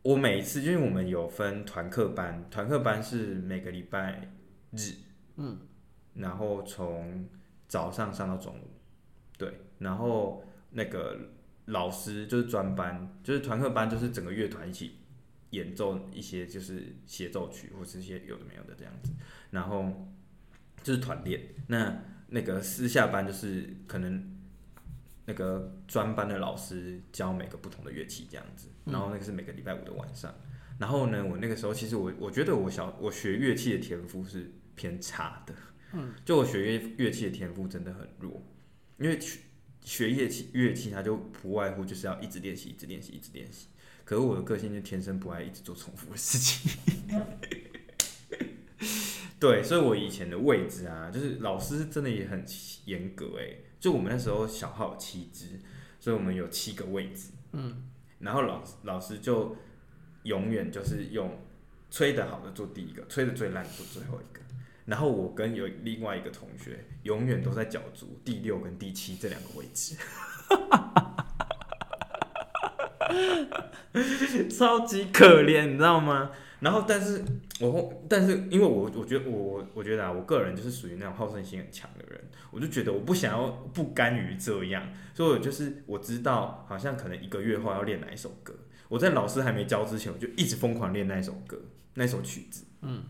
[0.03, 4.31] 我每一次，因为我们有分团课班，团课班是每个礼拜
[4.73, 4.93] 日，
[5.37, 5.59] 嗯，
[6.15, 7.27] 然后从
[7.67, 8.69] 早上上到中午，
[9.37, 11.19] 对，然后那个
[11.67, 14.97] 老师就是专班，就是团课班就是整个乐团一起
[15.51, 19.13] 演奏一些就是协奏曲或是一些有的没有的这样子，
[19.51, 20.09] 然后
[20.83, 21.41] 就是团练。
[21.69, 24.33] 那那个私下班就是可能。
[25.29, 30.33] 那个专班的老师教每个不同的乐器这样子，然后那个是每个礼拜五的晚上。
[30.79, 35.53] 然后呢，我那个时候其实我我觉得我小我学乐器的天赋是偏差的，
[35.95, 38.41] 嗯，就我学乐乐器的天赋真的很弱，
[38.99, 39.19] 因为
[39.87, 43.69] 学学乐器乐器它就不外乎就是要一直练习，一直练习，一直练习。
[44.05, 46.71] 可是我的个性就天生不爱一直做重复的事情，
[49.39, 52.45] 对，所以我以前的位置啊，就是老师真的也很
[52.87, 55.61] 严格诶、就我们那时候小号有七支，
[56.01, 57.31] 所以我们有七个位置。
[57.53, 57.85] 嗯，
[58.19, 59.57] 然后老老师就
[60.25, 61.41] 永远就是用
[61.91, 64.41] 吹得好的做第一个，吹得最烂做最后一个。
[64.87, 69.97] 然后我跟有另外一个同学，永远都在角逐第六跟第七这两个位置，
[74.49, 76.31] 超级可怜，你知道吗？
[76.61, 77.23] 然后，但是
[77.61, 82.19] 我，但是因为我，我觉得我，我觉得啊，我个人就是属于那种好胜心很强的人，
[82.51, 88.55] 我就觉得我不想要不甘于这样，所以我就是我知道好像可能一个月后要练哪一首歌，
[88.89, 91.61] 我在老师还没教之前，我就一直疯狂练那一首歌，
[91.95, 93.03] 那首曲子，嗯，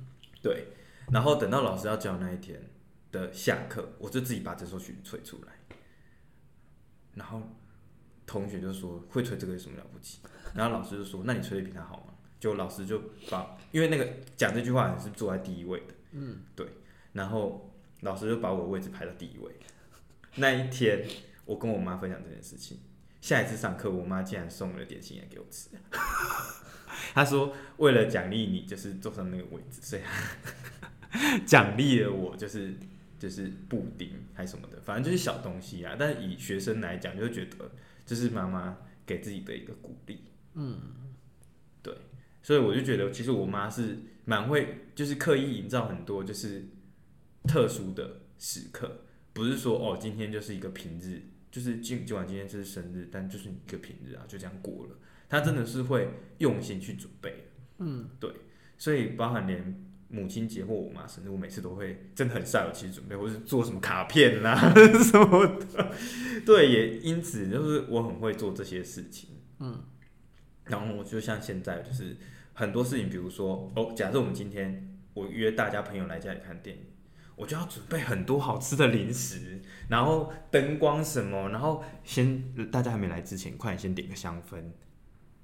[0.43, 0.69] 对。
[1.11, 2.71] 然后等到老师要教那一天
[3.13, 5.53] 的下课，我就自己把这首曲子吹出来。
[7.15, 7.41] 然后
[8.27, 10.21] 同学就说：“会吹这个有什么了不起？”
[10.55, 16.67] 然后老师就说：“那你吹的比他好吗？”就老师就把，因为那个讲这句话的是坐在第一位的，嗯，对。
[17.13, 19.51] 然后老师就把我的位置排到第一位。
[20.35, 21.09] 那一天，
[21.47, 22.79] 我跟我妈分享这件事情。
[23.23, 25.71] 下一次上课，我妈竟然送了点心来给我吃。
[27.15, 30.03] 她说：“为了奖励你，就是坐上那个位置，所以。”
[31.47, 32.75] 奖励了我，就是
[33.19, 35.97] 就是布丁还是什么的，反正就是小东西啊。
[35.99, 37.71] 但以学生来讲，就觉得
[38.05, 38.77] 这是妈妈
[39.07, 40.21] 给自己的一个鼓励。
[40.55, 40.79] 嗯，
[41.83, 41.95] 对，
[42.43, 46.65] 所以我就觉得，其实我妈是蛮会，就是刻意营造很多就是
[47.45, 54.97] 特殊的时刻，不是说哦，今天就是一个平日，就是今今晚今天就是生日，但就是一个平日啊，就这样过了。
[55.29, 57.49] 她真的是会用心去准备。
[57.79, 58.31] 嗯，对，
[58.79, 59.86] 所以包含连。
[60.09, 64.55] 母亲节或我妈生日，我每次都会真的很煞有其事准备，或是做什么卡片啦
[65.03, 65.93] 什么的。
[66.45, 69.31] 对，也因此就是我很会做这些事情。
[69.59, 69.85] 嗯，
[70.65, 72.17] 然后我就像现在，就是
[72.55, 76.85] 很多事情，比如说哦，假设我们今天我约大家朋友来家里看电影，
[77.35, 84.63] 我就要准备很多好吃的零食，然后灯光什么，然后先大家还没来之前，快点先点个香氛。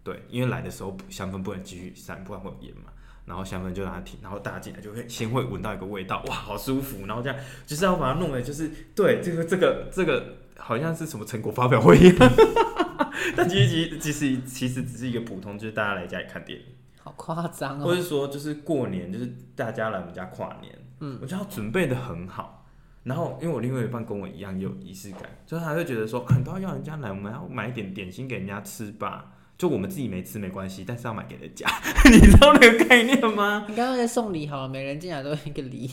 [0.05, 2.93] 对，因为来的时候香氛不能继续散，不然会有烟嘛。
[3.25, 7.07] 然后香氛就让它停，然后大家进来就会先会闻到一个味道，哇，好舒服。
[7.07, 12.33] 然后这样就是要把它弄的，就是对这个这个这个好像是什么成果发表会一样，
[13.37, 16.65] 但其实其实其实其实只是一个普通，就是大家来家里看电影，
[17.01, 17.85] 好夸张哦。
[17.85, 22.67] 或者说就是过年，就是大家来我们家跨年，嗯，我就要准备的很好。
[23.05, 29.33] 然后因为我另外一半跟我一样有仪式感，所以他会觉得说，很多要人家来，我们要买一点点心给人家吃吧。
[29.63, 31.69] 就我们自己没吃没关系，但是要买给人家，
[32.11, 33.65] 你知道那个概念吗？
[33.69, 35.89] 你刚刚在送礼好了，每人进来都一个礼。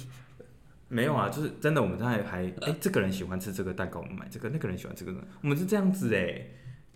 [0.87, 6.47] 没有啊，就是真的，我们还还哎、欸，这个人喜欢吃这个蛋糕，我们买这个；那个人喜欢这个，我们是这样子哎。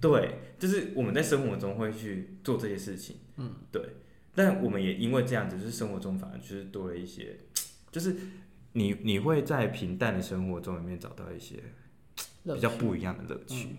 [0.02, 3.80] 对，就是我们在生活中会去做这些事情，嗯，对。
[4.34, 7.38] 但我们也因为这样子，就是生活中反而就是多了一些，
[7.92, 8.16] 就是
[8.72, 11.62] 你你会在平淡的生活中里面找到一些
[12.52, 13.78] 比较不一样的乐趣，嗯、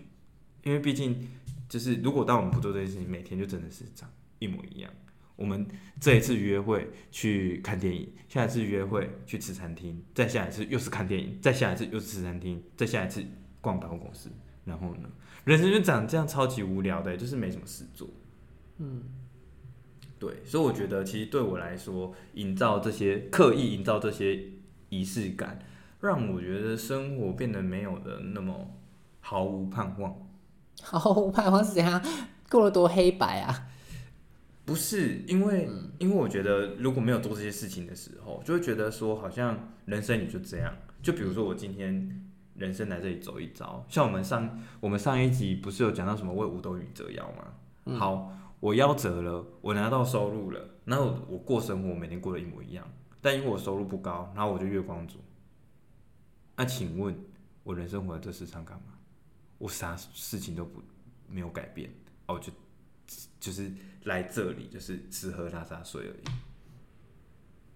[0.63, 1.27] 因为毕竟。
[1.67, 4.91] 就是如果当我们不做这件事情，每天就真的是长一模一样。
[5.35, 5.67] 我们
[5.99, 13.21] 这一次约会去看电影，下一次约会去吃餐厅，再下一次又是看电影，再下一次又是吃餐厅，再下一次
[13.59, 14.29] 逛百货公司。
[14.63, 15.09] 然后呢，
[15.43, 18.07] 人生就长这样超级无聊的，就是没什么事做。
[18.77, 19.03] 嗯，
[20.17, 24.41] 对，所以我觉得其实对我来说，营造这些刻意营造这些
[24.87, 25.59] 仪式感，
[25.99, 28.79] 让我觉得生活变得没有的那么
[29.19, 30.24] 毫无盼望。
[30.85, 32.01] 好，我盼望是怎样
[32.49, 33.67] 过了多黑白啊？
[34.65, 40.73] 不是，因为、嗯、因为我觉得如果没有做这些事情的时候，就会觉得说好像人生也就这样。
[41.01, 47.45] 就比如说我今天人生来这里走一遭，像我们上我们上一集不是有讲到什么为五斗米折腰吗？
[47.85, 52.87] 嗯、好，我夭折了，我拿到收入了，然后我过生活每天过得一模一样，
[53.21, 55.19] 但因为我收入不高，然后我就月光族。
[56.55, 57.15] 那、啊、请问
[57.63, 58.94] 我人生活在这世上干嘛？
[59.57, 60.81] 我啥事情都不
[61.27, 61.89] 没有改变，
[62.27, 62.51] 哦，就
[63.39, 63.71] 就是
[64.03, 66.35] 来这里，就是吃喝拉撒睡而已。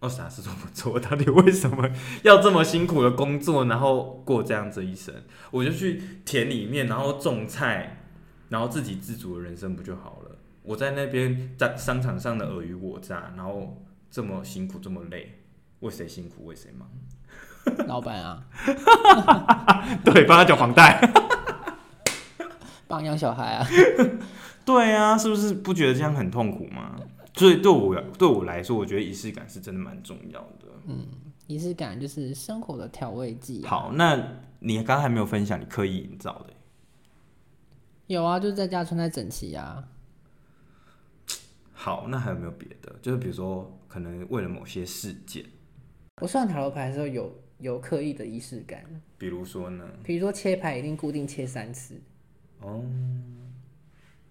[0.02, 1.90] 我啥事都不做，我到底为什么
[2.24, 5.14] 要这么辛苦的工作，然后过这样子一生？
[5.52, 8.06] 我就去田里面，然后种菜，
[8.48, 10.38] 然后自给自足的人生不就好了？
[10.64, 15.42] 我在那边在商场上的尔虞我诈，然后这么辛苦这么累，
[15.82, 16.90] 为谁辛苦为谁忙？
[17.86, 18.46] 老板啊，
[20.06, 21.02] 对，帮他缴房贷。
[22.90, 23.68] 帮养小孩啊，
[24.66, 27.00] 对啊，是不是不觉得这样很痛苦吗？
[27.36, 30.66] 所以对我对我来说，我觉得仪式感是真的蛮重要的。
[30.88, 31.06] 嗯，
[31.46, 33.70] 仪式感就是生活的调味剂啊。
[33.70, 34.18] 好，那
[34.58, 36.54] 你刚刚还没有分享你刻意营造的？
[38.08, 39.84] 有啊，就是在家穿戴整齐啊。
[41.72, 42.94] 好，那还有没有别的？
[43.04, 45.46] 就是比如说，可能为了某些事件，
[46.24, 48.84] 我算塔罗牌的时候有有刻意的仪式感。
[49.20, 49.88] 比如说呢？
[50.04, 52.02] 比如说切牌一定固定切三次。
[52.62, 52.84] 哦，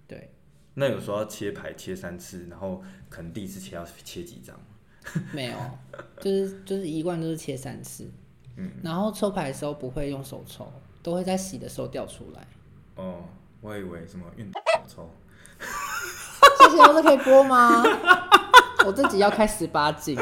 [0.06, 0.30] 对，
[0.74, 4.58] 那有时候要切牌切三次，然后可能第一次切要切几张？
[5.32, 5.56] 没有，
[6.20, 8.10] 就是就是一贯都是切三次。
[8.56, 10.70] 嗯，然后抽牌的时候不会用手抽，
[11.02, 12.46] 都会在洗的时候掉出来。
[12.96, 13.24] 哦，
[13.60, 14.50] 我以为什么运
[14.86, 15.08] 抽。
[16.58, 17.82] 这些都是可以播吗？
[18.84, 20.18] 我自己要开十八禁。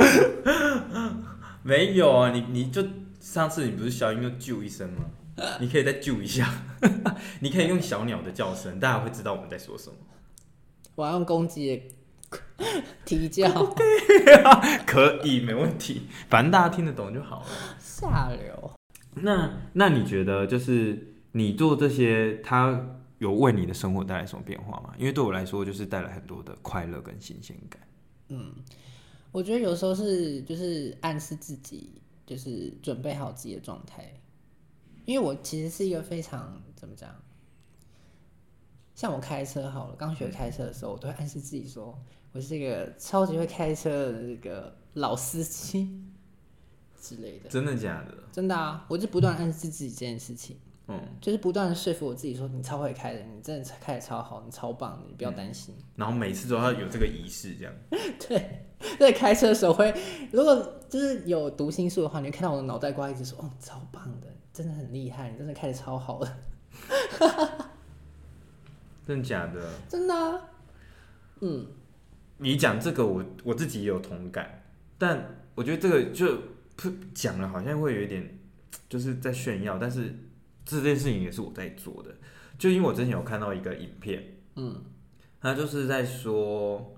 [1.65, 2.87] 没有啊，你你就
[3.19, 5.05] 上次你不是小英就啾一声吗？
[5.61, 6.51] 你可以再救一下，
[7.41, 9.97] 你可以用小鸟的叫声，大家会知道我们在说什么。
[10.95, 11.83] 我要用公鸡的
[13.05, 13.47] 啼叫。
[14.87, 17.47] 可以，没问题，反正大家听得懂就好了。
[17.79, 18.73] 下流。
[19.15, 24.95] 那那你觉得就是你做这些，它有为你的生活带来什么变化吗？
[24.99, 27.81] 因为对我来说，就是带来很多的快乐跟新鲜感。
[28.29, 28.53] 嗯，
[29.33, 31.91] 我觉得有时候是就是暗示自己，
[32.27, 34.13] 就是准备好自己的状态。
[35.07, 37.11] 因为我其实是一个非常怎么讲，
[38.95, 41.99] 像我开车好了，刚学开车的时候，我都会暗示自己说，
[42.33, 46.03] 我是一个超级会开车的那个老司机。
[46.99, 48.13] 之类的，真的假的？
[48.33, 48.85] 真的啊！
[48.89, 55.85] 我就不断暗示自己这件事情，嗯，就是不断的说服我自己说，你超会开的，你真的开的超好，你超棒，你不要担心，嗯。
[55.95, 57.73] 然后每次都要有这个仪式，这样。
[58.19, 58.67] 对，
[58.99, 59.95] 在开车的时候会，
[60.33, 66.37] 如果就是有读心术的话，你会看到我的脑袋瓜一直说，哦，超棒的，真的很厉害，你真的开的超好的。
[69.07, 69.71] 真的假的？
[69.89, 70.41] 真的啊。
[71.41, 71.67] 嗯，
[72.39, 74.63] 你讲这个我，我我自己也有同感，
[74.97, 76.57] 但我觉得这个就。
[77.15, 78.39] 讲了好像会有一点，
[78.87, 80.15] 就是在炫耀，但是
[80.63, 82.15] 这件事情也是我在做的。
[82.59, 84.23] 就因为我之前有看到一个影片，
[84.57, 84.85] 嗯，
[85.41, 86.95] 他就是在说，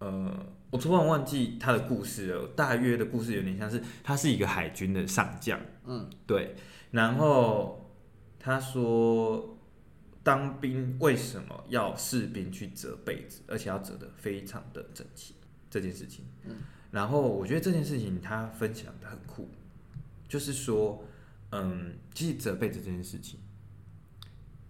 [0.00, 0.30] 呃，
[0.70, 2.46] 我突然忘记他的故事了。
[2.48, 6.54] 大约的故事有点像是，他是一个海军的上将，嗯，对。
[6.92, 7.90] 然后
[8.38, 9.58] 他说，
[10.22, 15.34] 当兵为什么要士兵去折被子，而且要折得非常的整齐？
[15.68, 16.58] 这件事情，嗯。
[16.90, 19.48] 然后我觉得这件事情他分享的很酷，
[20.28, 21.02] 就是说，
[21.50, 23.40] 嗯，其实折被子这件事情，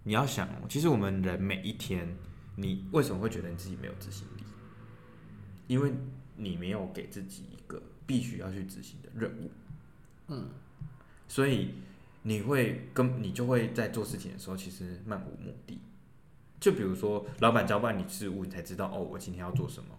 [0.05, 2.17] 你要想，其实我们人每一天，
[2.55, 4.45] 你为什么会觉得你自己没有执行力？
[5.67, 5.93] 因为
[6.37, 9.51] 你没有给自己一个必须要去执行的任务，
[10.29, 10.49] 嗯，
[11.27, 11.75] 所以
[12.23, 15.81] 你会跟你就会在做事情的时候，其实漫无目的。
[16.61, 19.99] 就比如说，老板交办你事务，你才知道哦，我今天要做什么，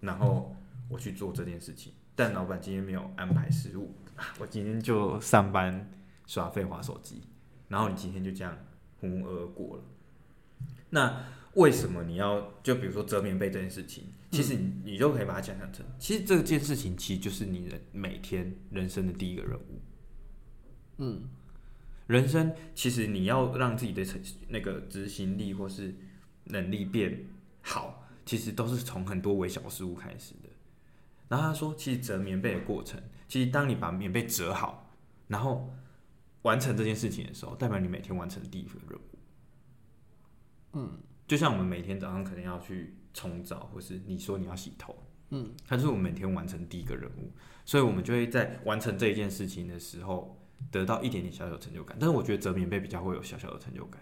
[0.00, 0.54] 然后。
[0.90, 3.94] 我去做这件事情，但老板今天没有安排事务，
[4.38, 5.90] 我今天就上班
[6.26, 7.22] 耍废话手机，
[7.68, 8.54] 然后你今天就这样
[9.00, 9.82] 浑浑噩噩过了。
[10.90, 19.80] 那为什么你要就比如说折棉被这件事情，其实你你就可以把它想象成，其实这件事情其实就是你的每天人生的第一个任务。
[20.98, 21.22] 嗯，
[22.06, 25.94] 人生其实你要让自己的成那个执行力或是
[26.44, 27.24] 能力变
[27.62, 30.50] 好，其实都是从很多微小事物开始的。
[31.28, 34.94] 然后他说，其实折棉被的过程，其实当你把棉被折好，
[35.28, 35.74] 然后
[36.42, 39.18] 完成这件事情的时候，代表你每天完成第一个任务。
[40.74, 44.94] 嗯，就像我们每天早上可能要去冲澡，或是你说你要洗头，
[45.30, 47.32] 嗯，它是我们每天完成第一个任务，
[47.64, 51.96] 所以我们就会在完成这一件事情的时候，得到一点点小小的成就感。
[52.00, 54.00] 但是我觉得折棉被比较会有小小的成就感，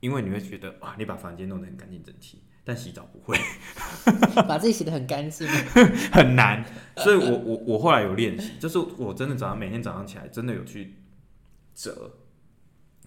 [0.00, 2.42] 因为你会觉得哇，你把房间弄得很干净整齐。
[2.66, 3.36] 但洗澡不会，
[4.48, 5.46] 把自己洗得很干净，
[6.10, 6.64] 很难。
[6.96, 10.94] 所以我我我后来有练习，就是我真的早上每天早上起来真的有去
[11.74, 12.10] 折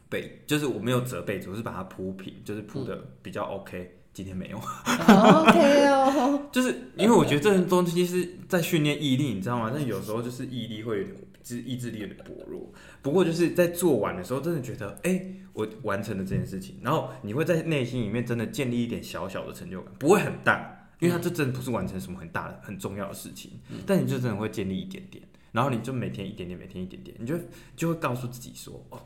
[0.09, 3.95] 被，就是我没有折被子，我是把它铺平，就是铺的比较 OK。
[4.13, 9.71] 今天没有， OK 哦，就是因为我觉得这种东西是在训练毅力，你知道吗？
[9.73, 11.15] 但有时候就是毅力会有点。
[11.47, 23.51] 是意志力有点薄弱，不过就是在做完的时候，真的觉得，哎、欸，我完成了这件事情，然后你会在内心里面真的建立一点小小的成就感，不会很大，因为它这真的不是完成什么很大的、很重要的事情，
[23.85, 27.39] 但你就真的会建立一点点，然后你就每天一点点，每天一点点，你就
[27.77, 29.01] 就会告诉自己说，哦，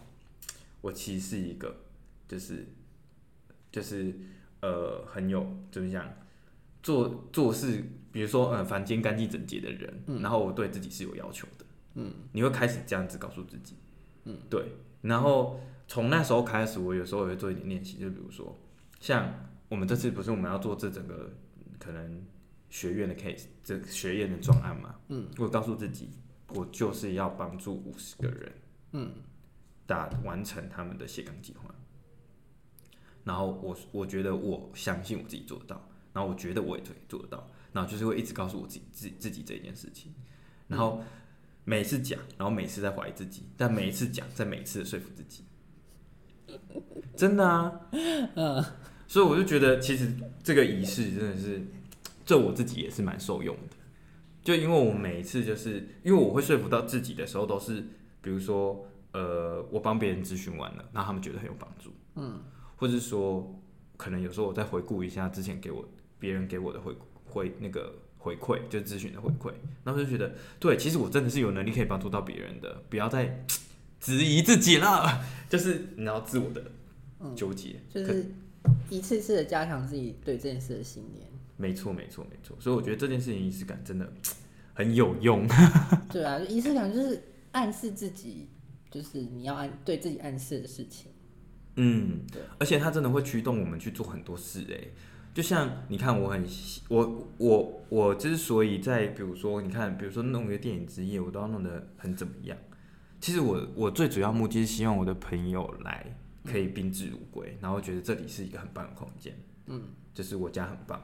[0.81, 1.75] 我其实是一个，
[2.27, 2.65] 就是
[3.71, 4.15] 就是
[4.61, 6.11] 呃，很有怎么讲，
[6.81, 11.60] 做做事，比如说嗯，房间干净整洁的人，然后我对自己是有要求的。
[11.95, 13.75] 嗯，你会开始这样子告诉自己，
[14.23, 14.73] 嗯，对。
[15.01, 18.57] 然后从那时候开始，我有时候也会做一点练习，就比如说，
[18.99, 21.33] 像我们这次不是我们要做这整个
[21.79, 22.23] 可能
[22.69, 26.09] 学院的 case，这学院的专案嘛，嗯，我告诉自己，
[26.49, 28.51] 我就是要帮助五十个人，
[28.91, 29.11] 嗯，
[29.85, 31.73] 打完成他们的斜杠计划。
[33.23, 40.13] 然后我我觉得我相信我自己做得到，然后我觉得我也可以做得到，然后就是会一直告诉我自己自己自己这件事情，
[40.67, 41.03] 然后。
[41.63, 45.45] 嗯每次讲，然后每次在怀疑自己，但每一次讲，在每一次的说服自己，
[47.15, 47.71] 真的啊，
[48.35, 48.65] 嗯，
[49.07, 50.11] 所以我就觉得，其实
[50.43, 51.61] 这个仪式真的是，
[52.25, 53.75] 这我自己也是蛮受用的，
[54.43, 57.81] 就因为我每一次就是因为我会说服到自己的时候，都是
[58.21, 62.41] 比如说呃，我帮别人咨询完了，那他们觉得很有帮助，嗯，
[62.75, 63.61] 或者说
[63.97, 65.87] 可能有时候我再回顾一下之前给我
[66.17, 69.51] 别人给我的回回那个回馈，就是咨询的回馈，
[69.83, 73.43] 然后就觉得对，其实我真的是有能力可以帮助到别人的，不要再
[73.99, 76.63] 质疑自己了， 就是你要自我的
[77.35, 78.25] 纠结，嗯，就是
[78.89, 81.27] 一次次的加强自己对这件事的信念。
[81.57, 82.55] 没错，没错，没错。
[82.59, 84.13] 所以我觉得这件事情仪式感真的
[84.73, 85.47] 很有用。
[86.09, 88.49] 对啊，仪式感就是暗示自己，
[88.89, 91.11] 就是你要暗对自己暗示的事情。
[91.75, 92.41] 嗯，对。
[92.57, 94.65] 而且它真的会驱动我们去做很多事。
[94.71, 94.87] 哎，
[95.33, 96.45] 就像你看，我很
[96.89, 102.57] 我我我之所以在比如说，你看，比如说弄一个电影之夜，我都要弄得很怎么样。
[103.19, 109.33] 其实我我最主要目的是希望我的朋友来可以宾至如归，然后觉得这里是一个很棒的空间。
[109.67, 111.01] 嗯，就是我家很棒。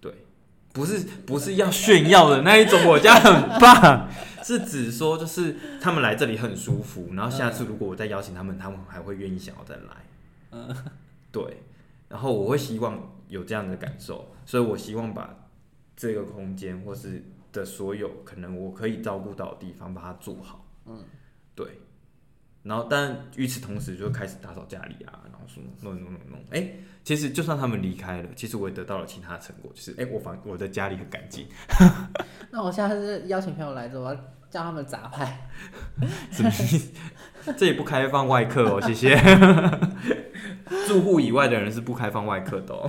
[0.00, 0.14] 对，
[0.72, 4.08] 不是不是要炫耀的那一种，我家很棒，
[4.44, 9.82] 是指说就是他们来这里很舒服，然后下次如果我再邀请他们，他们还会愿意想要再来。
[10.52, 10.76] 嗯，
[11.32, 11.62] 对，
[12.08, 15.34] 然后我会希望有这样的感受，所以我希望把
[15.96, 20.66] 这个空间或是的所有可能我可以照顾到的地方把它做好。
[20.84, 21.02] 嗯，
[21.54, 21.66] 对。
[22.62, 26.44] 然后，但与此同时，就开始打扫家里啊，然后说弄弄弄弄。
[26.50, 26.70] 哎，
[27.02, 31.46] 其实就算他们离开了，其实我也得到了其他的成果，就是哎，我房我的家里很干净。
[32.52, 34.20] 那我现在是邀请朋友来之后，我要
[34.50, 35.48] 叫他们杂派。
[36.30, 36.92] 什么意思？
[37.56, 39.16] 这也不开放外客哦，谢谢。
[40.86, 42.88] 住户以外的人是不开放外客的哦。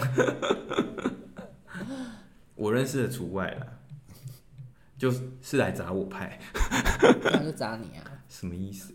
[2.56, 3.66] 我认识的除外啦，
[4.98, 5.12] 就
[5.42, 6.40] 是来砸我派。
[7.24, 8.06] 那就砸你啊？
[8.30, 8.94] 什么意思？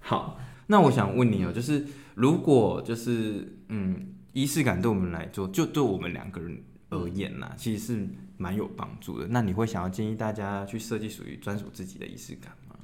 [0.00, 8.08] 好，那我想问你哦，就是如果就是嗯，仪式感对我们来做，就对我们两个人而言呐，其实是
[8.38, 9.26] 蛮有帮助的。
[9.28, 12.76] 那你会想要建议大家去设计属于专属自己的仪式感吗？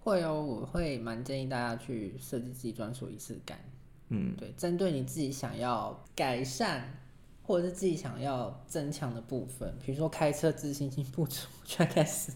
[0.00, 3.58] 会哦，我会蛮建议大家去设计自己专属仪式感。
[4.14, 6.98] 嗯，对，针对你自己想要改善
[7.42, 12.32] 或者是自己想要增强的部分，比如说开车自信心不足，就开始。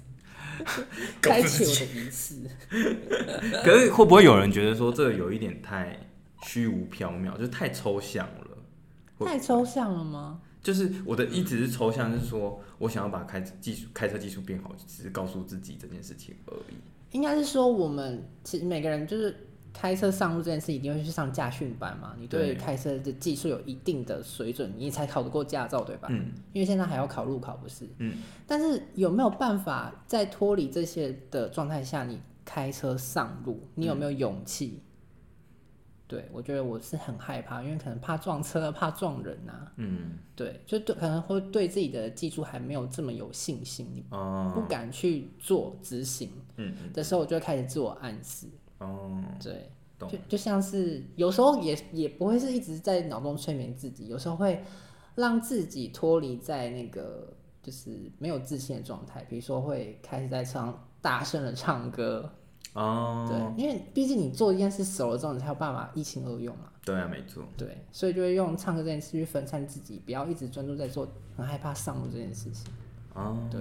[1.23, 2.43] 开启我的仪式
[3.63, 5.97] 可是会不会有人觉得说这个有一点太
[6.43, 9.27] 虚无缥缈，就是太抽象了？
[9.27, 10.41] 太抽象了吗？
[10.61, 16.75] 就是我的一直是抽象，就是说我想要把开技术、开车技术变好，只是告诉自己这件事情而已。
[17.13, 19.48] 应该是说我们其实每个人就是。
[19.81, 22.13] 开车上路这件事一定会去上驾训班嘛？
[22.19, 26.09] 你对开车的技术有一定的水准，你才考得过驾照，对吧？
[26.11, 26.33] 嗯。
[26.53, 27.89] 因为现在还要考路考，不是？
[27.99, 28.17] 嗯。
[28.45, 34.81] 但是有没有办法在脱离这些的状态下，你开车上路，你有没有勇气？
[34.81, 34.85] 嗯。
[36.09, 39.71] 对，我觉得我是很害怕，因为可能怕撞车，怕撞人啊。
[39.77, 40.19] 嗯。
[40.35, 44.03] 对，就对，可能会对自己的技术还没有这么有信心，你
[44.53, 46.33] 不敢去做执行。
[46.57, 46.75] 嗯。
[46.93, 48.49] 的时候，我就开始自我暗示。
[48.79, 49.71] 哦，对，
[50.09, 54.63] 就就像是有时候也也不会是一直在脑中催眠自己，有时候会
[55.15, 62.31] 让自己脱离在那个就是没有自信的状态，比如说会开始在唱大声的唱歌，
[62.75, 66.71] 哦，对，因为毕竟你做一件事熟了之后，你才有办法一心二用嘛。
[66.85, 67.43] 对啊，没错。
[67.57, 71.07] 对，所以就会用唱歌这件事去分散自己，不要一直专注在做
[71.37, 72.73] 很害怕上路这件事情。
[73.15, 73.61] 哦，对。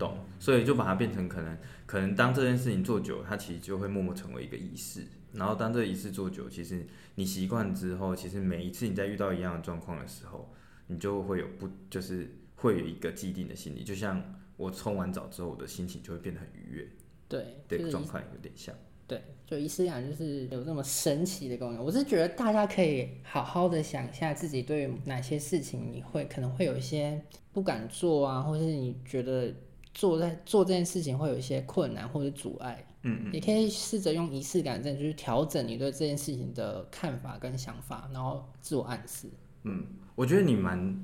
[0.00, 5.04] 懂，所以就把它变成可能，可能当这件事情做久，它其实就会默默成为一个仪式。
[5.34, 6.84] 然后当这个仪式做久，其实
[7.16, 10.52] 你习惯之后，其实每一次你在遇到一样的状况的时候，
[10.86, 13.84] 你就会有不，就是会有一个既定的心理。
[13.84, 14.20] 就像
[14.56, 16.88] 我冲完澡之后，我的心情就会变得很愉悦。
[17.28, 18.74] 对，对，状况有点像。
[19.06, 21.84] 对，就仪式感就是有这么神奇的功能。
[21.84, 27.20] 我是觉得大家可以好好的想一下自己对哪些事情你会可能会有一些
[27.52, 29.54] 不敢做啊，或是你觉得。
[29.92, 39.28] 做在做这件事情会有一些困难或者阻碍，嗯嗯，也可以试着用仪式感，这样就是调整你对这件事情的看法跟想法，然后自我暗示。
[39.64, 39.84] 嗯，
[40.14, 40.96] 我觉得你蛮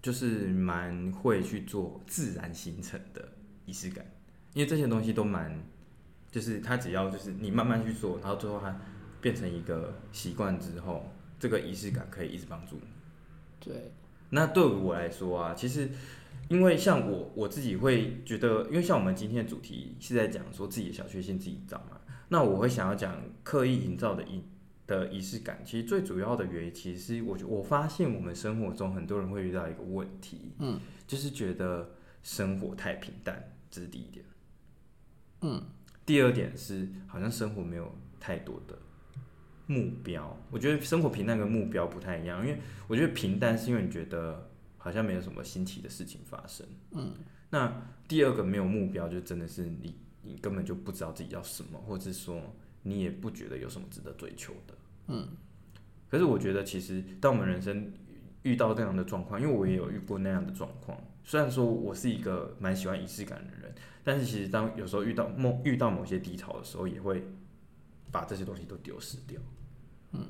[0.00, 3.28] 就是蛮会去做自然形成的
[3.66, 4.06] 仪式感，
[4.54, 5.60] 因为这些东西都蛮
[6.30, 8.80] 就是它只要就是你慢慢去做，然后最后它
[9.20, 11.04] 变成一个习惯之后，
[11.40, 12.86] 这个仪式感可以一直帮助你。
[13.58, 13.92] 对，
[14.30, 15.90] 那对于我来说啊，其实。
[16.48, 24.42] 因为像我我自己会觉得，因为像我们今天的主题是在讲说自己的小确幸自己找嘛，那我会想要讲刻意营造的仪
[24.86, 25.60] 的仪式感。
[25.62, 31.90] 其实最主要的原因，其实是我我发现我们生活中很多人会遇到一个问题，嗯，就是觉得
[32.22, 34.24] 生活太平淡，这是第一点。
[35.42, 35.62] 嗯，
[36.06, 38.78] 第二点是好像生活没有太多的
[39.66, 40.34] 目标。
[40.50, 44.46] 我觉得生活平淡跟目标不太一样，因为我觉得平淡是因为你觉得。
[44.88, 47.12] 好像没有什么新奇的事情发生，嗯，
[47.50, 47.70] 那
[48.08, 52.40] 第二个没有目标，就真的是你你根本就不知道自己要什么，或者是说
[52.82, 54.74] 你也不觉得有什么值得追求的。
[55.08, 55.28] 嗯。
[56.08, 57.92] 可是我觉得，其实当我们人生
[58.44, 60.98] 遇到这样的状况，因为我也有遇过那样的状况。
[61.22, 67.22] 虽然说我是一个蛮喜欢仪式感的人，但是其实当有时候遇到某遇到某些低潮的时候，也会
[68.10, 69.38] 把这些东西都丢失掉。
[70.12, 70.24] 嗯。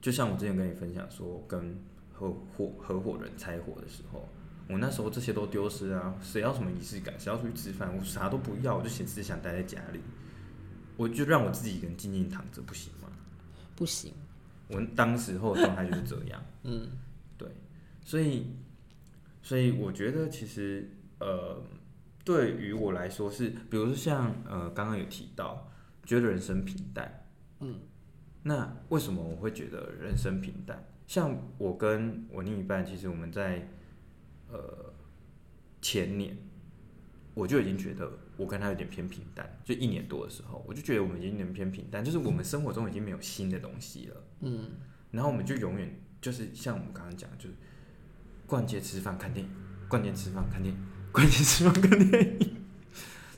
[0.00, 1.76] 就像我之前跟你分享说，跟
[2.18, 4.26] 合伙合伙人拆伙的时候，
[4.70, 6.14] 我那时候这些都丢失啊！
[6.22, 7.14] 谁要什么仪式感？
[7.20, 7.94] 谁要出去吃饭？
[7.94, 10.00] 我啥都不要，我就只想待在家里。
[10.96, 13.10] 我就让我自己一个人静静躺着，不行吗？
[13.76, 14.14] 不行。
[14.68, 16.42] 我当时候状态就是这样。
[16.64, 16.88] 嗯，
[17.36, 17.46] 对，
[18.02, 18.46] 所以，
[19.42, 20.90] 所以我觉得其实
[21.20, 21.62] 呃，
[22.24, 25.70] 对于我来说是，比如说像呃刚刚有提到，
[26.04, 27.26] 觉得人生平淡。
[27.60, 27.78] 嗯。
[28.42, 30.82] 那为什么我会觉得人生平淡？
[31.06, 33.68] 像我跟我另一半，其实我们在
[34.50, 34.92] 呃
[35.80, 36.36] 前年，
[37.32, 39.58] 我就已经觉得我跟他有点偏平淡。
[39.64, 44.24] 就一年多的时候，我就觉得我们已经有点偏平淡，就是我们生活中已经没有新的东西了。
[44.40, 44.70] 嗯，
[45.12, 47.54] 然后我们就永远就是像我们刚刚讲，就是
[48.44, 49.52] 逛街、吃饭、看电影，
[49.88, 50.80] 逛街、吃饭、看电影，
[51.12, 52.56] 逛街、吃饭、看电影，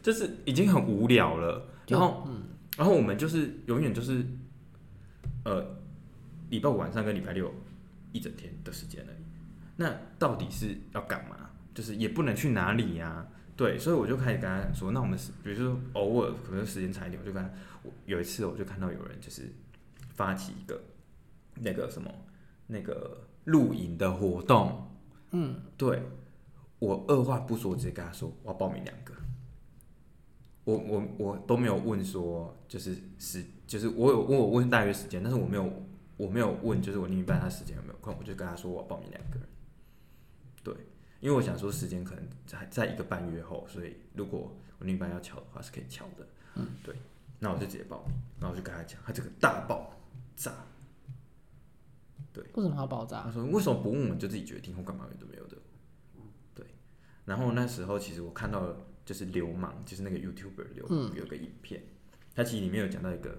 [0.03, 1.69] 就是已经很无聊了。
[1.87, 2.45] 然后，嗯，
[2.79, 4.25] 然后我们就是永远就是。
[5.45, 5.78] 呃，
[6.51, 7.53] 礼拜五晚上跟礼拜六
[8.13, 9.25] 一整天的时间而已。
[9.77, 11.51] 那到底是要干嘛？
[11.75, 13.27] 就是也不能去哪里呀、
[13.57, 17.51] 对，所以我就开始跟他说，那我们是，比如说偶尔可能时间长一点，我就跟他，
[18.07, 19.53] 有一次我就看到有人就是
[20.15, 20.81] 发起一个
[21.55, 22.13] 那个什么
[22.67, 24.91] 那个露营的活动。
[25.31, 26.03] 嗯，对，
[26.79, 29.15] 我二话不说直接跟他说我要报名两个。
[30.65, 33.45] 我我我都没有问说就是是。
[33.69, 35.87] 就是我有问我问大约时间，但是我没有
[36.19, 39.49] 我没有问，就是我另一半他时间有没有空，我就跟他说我报名两个人。
[40.65, 40.75] 对，
[41.21, 46.27] 因为我想说时间可能在在一个半月后，所以如果我另一半要敲的话是可以敲的。
[46.57, 46.97] 嗯，对，
[47.39, 49.95] 那我就直接报名，然后我就跟他讲，他这个大爆
[50.35, 50.53] 炸。
[52.33, 53.23] 对，为什么要爆炸？
[53.23, 55.57] 他说为什么不问我们就自己决定或干嘛都没有的。
[56.53, 56.67] 对，
[57.25, 61.85] 然后那时候其实我看到了就是流氓，就是那个 YouTuber 流氓有个影片，
[62.35, 63.39] 他其实里面有讲到一个。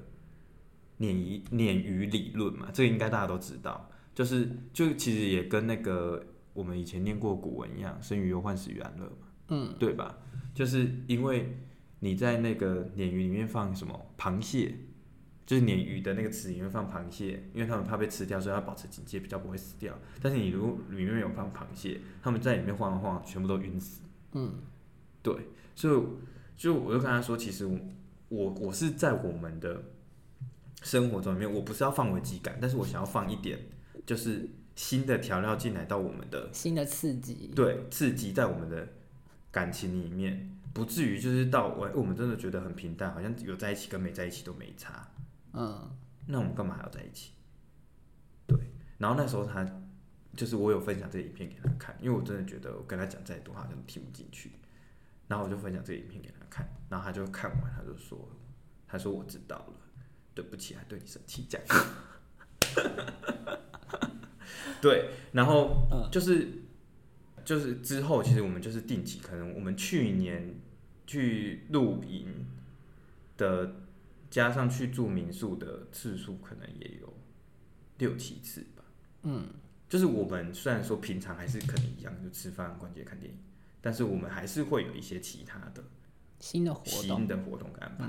[1.00, 6.22] 鲶鱼鲶鱼理论嘛，这个应该大家都知道，就是就其实也跟那个
[6.54, 10.18] 我们以前念过古文一样，生于忧患，死于安乐嘛，嗯，对吧？
[10.54, 11.58] 就是因为
[12.00, 14.76] 你在那个鲶鱼里面放什么螃蟹，
[15.46, 19.98] 就是鲶鱼的那个池里面放螃蟹，因为他们怕被吃掉，所以要保持警戒，比较不会死掉。
[20.22, 24.02] 但是你如果里面有放螃蟹，他们在里面晃一晃，全部都晕死。
[24.34, 24.56] 嗯，
[25.24, 25.34] 对，
[25.76, 26.04] 所以
[26.58, 27.80] 就我就跟他说，其实我
[28.28, 29.82] 我我是在我们的。
[30.82, 33.60] 生活中里面，我不是要放危机感，但是我想要放一点，
[34.06, 38.88] 就是新的调料进来到我们的新的刺激，对，刺激在我们的
[39.52, 45.12] 感情里面，不至于就是到我我们真的觉得很平淡，好像有在一起跟没在一起都没差。
[45.54, 45.90] 嗯，
[46.28, 47.32] 那我们干嘛还要在一起？
[48.48, 48.58] 对，
[48.98, 49.68] 然后那时候他
[50.36, 54.54] 就是我有分享这个影片给他看，因为我真的觉得我跟他讲再多，他好像听不进去。
[55.28, 58.18] 然后我就分享这个影片给他看，然后他就看完，他就说，
[58.88, 59.74] 他说我知道了。
[60.40, 61.68] 对不起，还对你生气这样。
[64.82, 66.48] 对，然后就是
[67.44, 70.56] 就是之后，其实我们就是定期，可能我们去年
[71.06, 72.46] 去露营
[73.36, 73.82] 的，
[74.30, 77.14] 加上去住民宿的次数，可能也有
[77.98, 78.86] 六七次吧。
[79.24, 79.50] 嗯，
[79.90, 83.38] 就是我们虽然说平常还是可能一样，就吃饭、逛街、看电影，
[83.82, 85.84] 但是我们还是会有一些其他的
[86.40, 88.06] 新的活动、新的活动跟安排。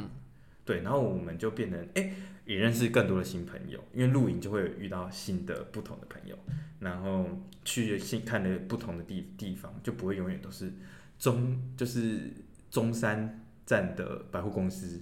[0.65, 2.13] 对，然后我们就变成哎，
[2.45, 6.39] 也认识更多的新朋友，因为露营就会遇到新的不同的朋友，
[6.79, 7.27] 然后
[7.65, 10.73] 去新看的不同的地地方，就不会永远都是
[11.19, 12.31] 中就是
[12.71, 15.01] 中山站的百货公司，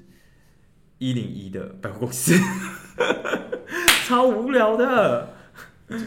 [0.99, 2.33] 一零一的百货公司，
[4.07, 5.35] 超无聊的。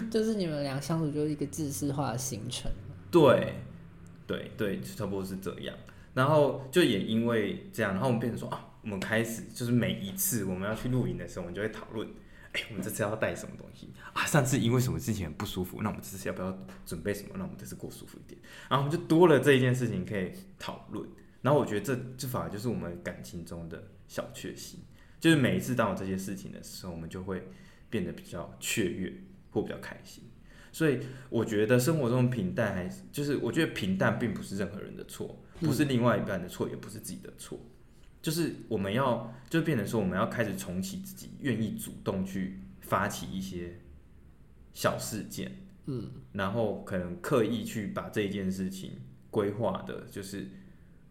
[0.09, 2.71] 就是你们俩相处就是一个自私化的行程。
[3.11, 3.55] 对，
[4.25, 5.75] 对对，差不多是这样。
[6.13, 8.67] 然后就也因为这样，然后我们变成说啊。
[8.83, 12.07] 我们开始就是每一次我们要去露营的时候，我们就会讨论，
[12.53, 14.25] 哎，我们这次要带什么东西啊？
[14.25, 17.29] 上次因为什么事情很不舒服，那我们这次要不要准备什么？
[17.35, 18.39] 那我们这次过舒服一点。
[18.69, 21.07] 然后我们就多了这一件事情可以讨论。
[21.41, 24.79] 然后我觉得这这反而就是我们感情中的小确幸，
[25.19, 27.47] 就是每一次当有这些事情的时候，我们就会
[27.89, 29.13] 变得比较雀跃
[29.49, 30.23] 或比较开心。
[30.71, 37.59] 所以我觉得生活中平淡还是就是我觉得平淡并不是任何人的错，不是另外一半的错，也不是自己的错。
[38.21, 43.79] 就是我们要，就变成说，我们要开始重启自己，愿意主动去发起一些
[44.73, 45.51] 小事件，
[45.87, 48.91] 嗯，然后可能刻意去把这一件事情
[49.29, 50.47] 规划的，就是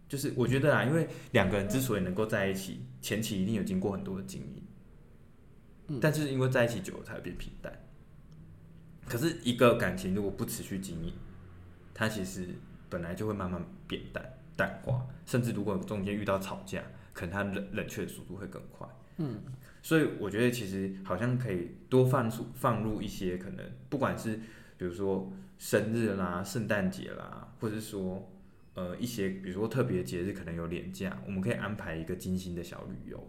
[0.09, 4.63] 就是我觉得啊，因为两个人之所以能够在一起，前期一定有经过很多的经营，
[5.89, 7.73] 嗯，但是因为在一起久了才会变平淡。
[9.07, 11.13] 可是一个感情如果不持续经营，
[11.93, 12.47] 它其实
[12.89, 14.25] 本来就会慢慢变淡
[14.57, 16.81] 淡化，甚至如果中间遇到吵架，
[17.13, 18.89] 可能它冷冷却的速度会更快。
[19.19, 19.41] 嗯。
[19.83, 24.37] 所以我觉得其实好像可以多放出放入一些可能，不管是
[24.77, 28.31] 比如说生日啦、圣诞节啦，或者是说
[28.75, 33.27] 呃一些比如说特别节日可能有连假，我们可以安排一个精心的小旅游，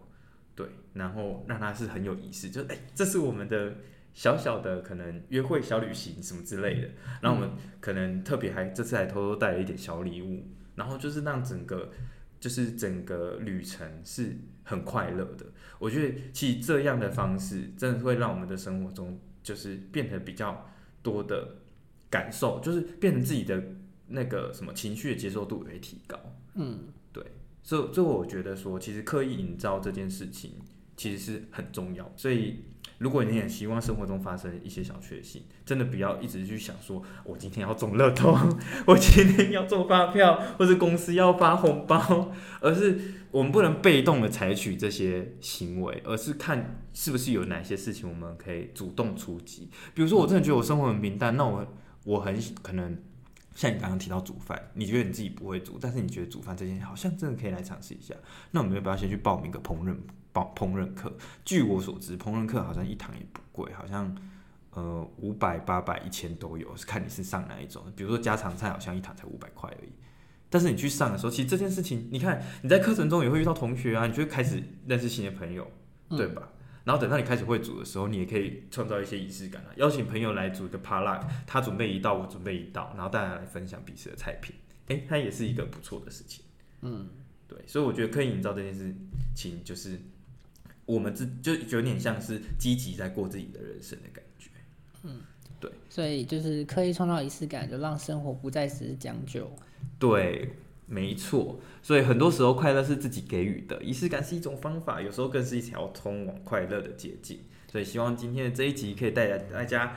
[0.54, 3.76] 对，然后让它是很有仪式，就哎、欸、这是我们的
[4.12, 6.90] 小小的可能约会小旅行什么之类的，
[7.22, 11.90] 然后我们可能特别还这次还偷偷带了一点小礼物，然后就是让整个。
[12.42, 15.46] 就是整个旅程是很快乐的，
[15.78, 20.68] 我觉得其实这样的方式真的会让我们的生活中就是变得比较
[21.04, 21.58] 多的
[22.10, 23.62] 感受，就是变成自己的
[24.08, 26.18] 那个什么情绪的接受度也会提高。
[26.54, 26.80] 嗯，
[27.12, 27.24] 对，
[27.62, 30.54] 所以所以我觉得说，其实刻意营造这件事情
[30.96, 32.64] 其实是很重要，所以。
[33.02, 38.38] 如果你也希望生活中发生一些小确幸，真的不要一直去想说，我今天要中乐透，
[38.86, 42.96] 我今天要中发票，或者公司要发红包，而是
[43.32, 49.68] 我们不能被动的采取这些行为，而是看是不是有哪些事情我们可以主动出击。
[49.94, 51.66] 比如说，我真的觉得我生活很平淡，那我
[52.04, 52.96] 我很可能
[53.54, 58.14] 像你刚刚提到煮饭，你觉得你自己不会煮，但是你觉得煮饭这件好像真的可以来尝试一下，
[58.52, 59.96] 那我们要不要先去报名个烹饪？
[60.32, 61.12] 烹烹饪课，
[61.44, 64.16] 据我所知，烹饪课好像一堂也不贵，好像
[64.70, 67.84] 呃五百、八百、一千都有，是看你是上哪一种。
[67.94, 69.90] 比如说家常菜，好像一堂才五百块而已。
[70.48, 75.70] 但是你去上的时候，其实这件事情，你看你在课程中也会遇到同学啊，你就会开始认识新的朋友，
[76.10, 76.42] 对吧？
[76.42, 84.54] 嗯、然后等到你开始会煮的时候，你也可以创造一些仪式感啊，邀请朋友来煮一个 potluck，他准备一道，我准备一道，然后大家来分享彼此的菜品，
[84.86, 86.44] 诶、欸，它也是一个不错的事情。
[86.82, 87.08] 嗯，
[87.48, 88.94] 对，所以我觉得刻意营造这件事
[89.34, 90.00] 情就是。
[90.92, 94.50] 我们自就有点像是积极在过自己的人生的感觉，
[95.04, 95.20] 嗯，
[95.58, 99.50] 对，所以就是刻意创造仪式感，就让生活不再只是将就。
[99.98, 100.50] 对，
[100.86, 101.58] 没错。
[101.82, 107.38] 所以很多时候快乐是自己给予的，仪式感是一种方法，有时候更是一条通往快乐的捷径。
[107.70, 109.96] 所以希望今天的这一集可以带来大家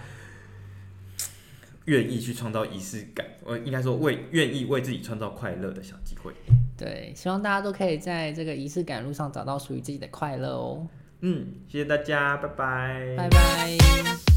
[1.85, 6.33] 愿意去创造仪式感，我应该说为愿意为自己创造快乐的小机会。
[6.77, 10.85] 对，希望大家都可以在这个仪式感路上找到属于自己的快乐哦。
[11.21, 14.34] 嗯，谢谢大家，拜拜，拜拜。